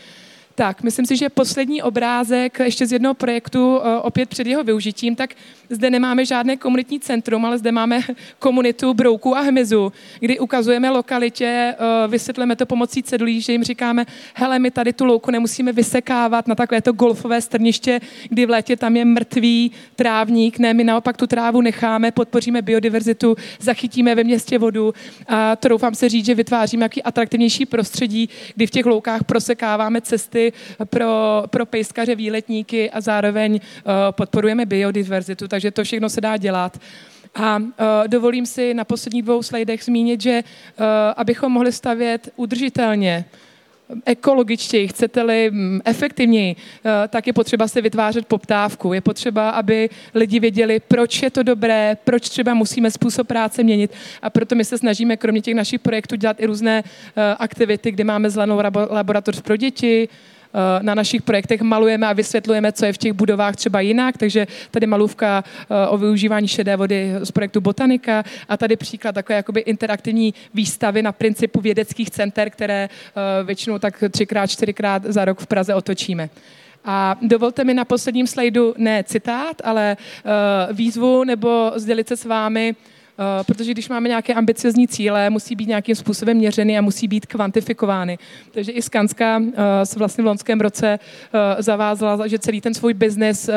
Tak, 0.56 0.84
myslím 0.84 1.06
si, 1.06 1.18
že 1.18 1.30
poslední 1.30 1.82
obrázek 1.82 2.60
ještě 2.60 2.88
z 2.88 2.92
jednoho 2.92 3.14
projektu, 3.14 3.78
opět 4.02 4.30
před 4.30 4.48
jeho 4.48 4.64
využitím, 4.64 5.16
tak 5.16 5.36
zde 5.70 5.90
nemáme 5.90 6.26
žádné 6.26 6.58
komunitní 6.58 7.00
centrum, 7.00 7.46
ale 7.46 7.58
zde 7.58 7.72
máme 7.72 8.02
komunitu 8.40 8.94
brouků 8.94 9.38
a 9.38 9.42
hmyzu, 9.42 9.94
kdy 10.20 10.40
ukazujeme 10.40 10.90
lokalitě, 10.90 11.76
vysvětlíme 12.08 12.56
to 12.56 12.66
pomocí 12.66 13.04
cedulí, 13.04 13.42
že 13.42 13.52
jim 13.52 13.64
říkáme, 13.64 14.06
hele, 14.34 14.60
my 14.60 14.72
tady 14.72 14.94
tu 14.94 15.06
louku 15.06 15.32
nemusíme 15.32 15.72
vysekávat 15.72 16.48
na 16.48 16.56
takové 16.56 16.82
to 16.82 16.92
golfové 16.92 17.42
strniště, 17.42 18.02
kdy 18.30 18.46
v 18.46 18.50
létě 18.50 18.78
tam 18.78 18.98
je 18.98 19.06
mrtvý 19.06 19.72
trávník, 19.96 20.60
ne, 20.60 20.74
my 20.74 20.84
naopak 20.84 21.18
tu 21.18 21.28
trávu 21.28 21.62
necháme, 21.62 22.12
podpoříme 22.12 22.62
biodiverzitu, 22.62 23.36
zachytíme 23.60 24.16
ve 24.16 24.24
městě 24.24 24.58
vodu 24.58 24.94
a 25.28 25.56
to 25.56 25.68
doufám 25.68 25.96
se 25.96 26.10
říct, 26.10 26.26
že 26.26 26.36
vytváříme 26.36 26.86
jaký 26.86 27.04
atraktivnější 27.04 27.66
prostředí, 27.66 28.30
kdy 28.56 28.68
v 28.68 28.72
těch 28.72 28.86
loukách 28.86 29.24
prosekáváme 29.24 30.02
cesty 30.02 30.43
pro, 30.86 31.44
pro 31.48 31.66
pejskaře, 31.66 32.16
výletníky 32.16 32.92
a 32.92 33.02
zároveň 33.02 33.54
uh, 33.54 33.92
podporujeme 34.12 34.66
biodiverzitu, 34.66 35.48
takže 35.48 35.72
to 35.72 35.84
všechno 35.84 36.10
se 36.10 36.22
dá 36.22 36.38
dělat. 36.38 36.80
A 37.36 37.58
uh, 37.58 37.66
dovolím 38.08 38.46
si 38.46 38.74
na 38.74 38.84
posledních 38.84 39.24
dvou 39.24 39.44
slajdech 39.44 39.84
zmínit, 39.84 40.22
že 40.22 40.44
uh, 40.44 40.86
abychom 41.18 41.52
mohli 41.52 41.72
stavět 41.72 42.30
udržitelně, 42.36 43.26
ekologičtěji, 44.06 44.88
chcete-li 44.88 45.52
mm, 45.52 45.82
efektivněji, 45.86 46.56
tak 47.10 47.28
je 47.28 47.34
potřeba 47.34 47.68
se 47.68 47.82
vytvářet 47.82 48.26
poptávku. 48.26 48.94
Je 48.94 49.02
potřeba, 49.02 49.50
aby 49.50 49.90
lidi 50.14 50.40
věděli, 50.40 50.80
proč 50.80 51.22
je 51.22 51.30
to 51.30 51.44
dobré, 51.44 51.98
proč 52.04 52.30
třeba 52.30 52.54
musíme 52.54 52.92
způsob 52.92 53.28
práce 53.28 53.64
měnit. 53.64 53.92
A 54.22 54.30
proto 54.30 54.56
my 54.56 54.66
se 54.66 54.78
snažíme 54.78 55.18
kromě 55.18 55.42
těch 55.42 55.56
našich 55.56 55.80
projektů 55.80 56.16
dělat 56.16 56.40
i 56.40 56.46
různé 56.46 56.84
aktivity, 57.38 57.92
kde 57.92 58.04
máme 58.04 58.30
zelenou 58.30 58.62
laboratoř 58.90 59.42
pro 59.42 59.58
děti, 59.58 60.10
Eh, 60.10 60.33
na 60.82 60.96
našich 60.96 61.22
projektech 61.22 61.62
malujeme 61.62 62.08
a 62.08 62.14
vysvětlujeme, 62.14 62.72
co 62.72 62.86
je 62.86 62.94
v 62.94 62.98
těch 62.98 63.14
budovách 63.14 63.56
třeba 63.56 63.80
jinak, 63.80 64.18
takže 64.18 64.48
tady 64.72 64.88
malůvka 64.88 65.44
eh, 65.44 65.88
o 65.88 65.98
využívání 65.98 66.48
šedé 66.48 66.76
vody 66.76 67.14
z 67.24 67.32
projektu 67.32 67.62
Botanika 67.62 68.24
a 68.50 68.58
tady 68.58 68.76
příklad 68.76 69.16
takové 69.16 69.36
jakoby 69.36 69.60
interaktivní 69.60 70.34
výstavy 70.54 71.02
na 71.02 71.12
principu 71.12 71.62
vědeckých 71.62 72.10
center, 72.10 72.50
které 72.50 72.90
eh, 72.90 73.44
většinou 73.44 73.80
tak 73.80 74.04
třikrát, 74.12 74.48
čtyřikrát 74.48 75.04
za 75.06 75.26
rok 75.26 75.40
v 75.40 75.48
Praze 75.48 75.76
otočíme. 75.76 76.30
A 76.86 77.16
dovolte 77.22 77.64
mi 77.64 77.74
na 77.74 77.86
posledním 77.86 78.28
slajdu 78.28 78.74
ne 78.78 79.04
citát, 79.04 79.62
ale 79.64 79.98
výzvu 80.72 81.24
nebo 81.24 81.72
sdělit 81.76 82.08
se 82.08 82.18
s 82.18 82.26
vámi 82.26 82.76
Eh, 82.76 83.03
protože 83.46 83.72
když 83.72 83.90
máme 83.90 84.10
nějaké 84.10 84.34
ambiciozní 84.34 84.88
cíle, 84.88 85.30
musí 85.30 85.56
být 85.56 85.68
nějakým 85.68 85.96
způsobem 85.96 86.38
měřeny 86.38 86.78
a 86.78 86.82
musí 86.82 87.08
být 87.08 87.26
kvantifikovány. 87.26 88.18
Takže 88.52 88.72
i 88.72 88.82
Skanska 88.82 89.42
eh, 89.42 89.86
se 89.86 90.00
vlastně 90.00 90.24
v 90.24 90.28
loňském 90.28 90.62
roce 90.62 91.00
eh, 91.00 91.64
zavázala, 91.64 92.28
že 92.28 92.40
celý 92.40 92.62
ten 92.62 92.74
svůj 92.74 92.94
biznis 92.94 93.50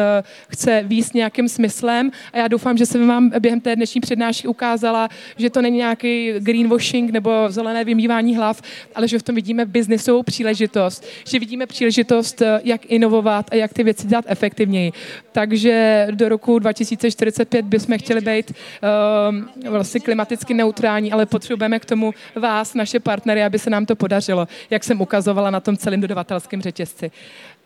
chce 0.48 0.82
výst 0.86 1.14
nějakým 1.14 1.48
smyslem 1.48 2.10
a 2.32 2.38
já 2.38 2.48
doufám, 2.48 2.76
že 2.76 2.86
jsem 2.86 3.08
vám 3.08 3.30
během 3.40 3.60
té 3.60 3.76
dnešní 3.76 4.00
přednášky 4.00 4.48
ukázala, 4.48 5.08
že 5.36 5.50
to 5.50 5.62
není 5.62 5.76
nějaký 5.76 6.32
greenwashing 6.38 7.10
nebo 7.10 7.46
zelené 7.48 7.84
vymývání 7.84 8.36
hlav, 8.36 8.62
ale 8.94 9.08
že 9.08 9.18
v 9.18 9.22
tom 9.22 9.34
vidíme 9.34 9.64
biznisovou 9.64 10.22
příležitost, 10.22 11.06
že 11.28 11.38
vidíme 11.38 11.66
příležitost, 11.66 12.42
jak 12.64 12.80
inovovat 12.86 13.46
a 13.50 13.54
jak 13.54 13.72
ty 13.74 13.84
věci 13.84 14.06
dělat 14.06 14.24
efektivněji. 14.28 14.92
Takže 15.32 16.06
do 16.10 16.28
roku 16.28 16.58
2045 16.58 17.64
bychom 17.66 17.98
chtěli 17.98 18.20
být 18.20 18.52
vlastně 19.68 20.00
klimaticky 20.00 20.54
neutrální, 20.54 21.12
ale 21.12 21.26
potřebujeme 21.26 21.78
k 21.78 21.84
tomu 21.84 22.14
vás, 22.34 22.74
naše 22.74 23.00
partnery, 23.00 23.44
aby 23.44 23.58
se 23.58 23.70
nám 23.70 23.86
to 23.86 23.96
podařilo, 23.96 24.48
jak 24.70 24.84
jsem 24.84 25.00
ukazovala 25.00 25.50
na 25.50 25.60
tom 25.60 25.76
celém 25.76 26.00
dodavatelském 26.00 26.62
řetězci. 26.62 27.10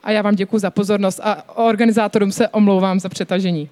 A 0.02 0.10
já 0.10 0.22
vám 0.22 0.34
děkuji 0.34 0.58
za 0.58 0.70
pozornost 0.70 1.20
a 1.22 1.56
organizátorům 1.58 2.32
se 2.32 2.48
omlouvám 2.48 3.00
za 3.00 3.08
přetažení. 3.08 3.70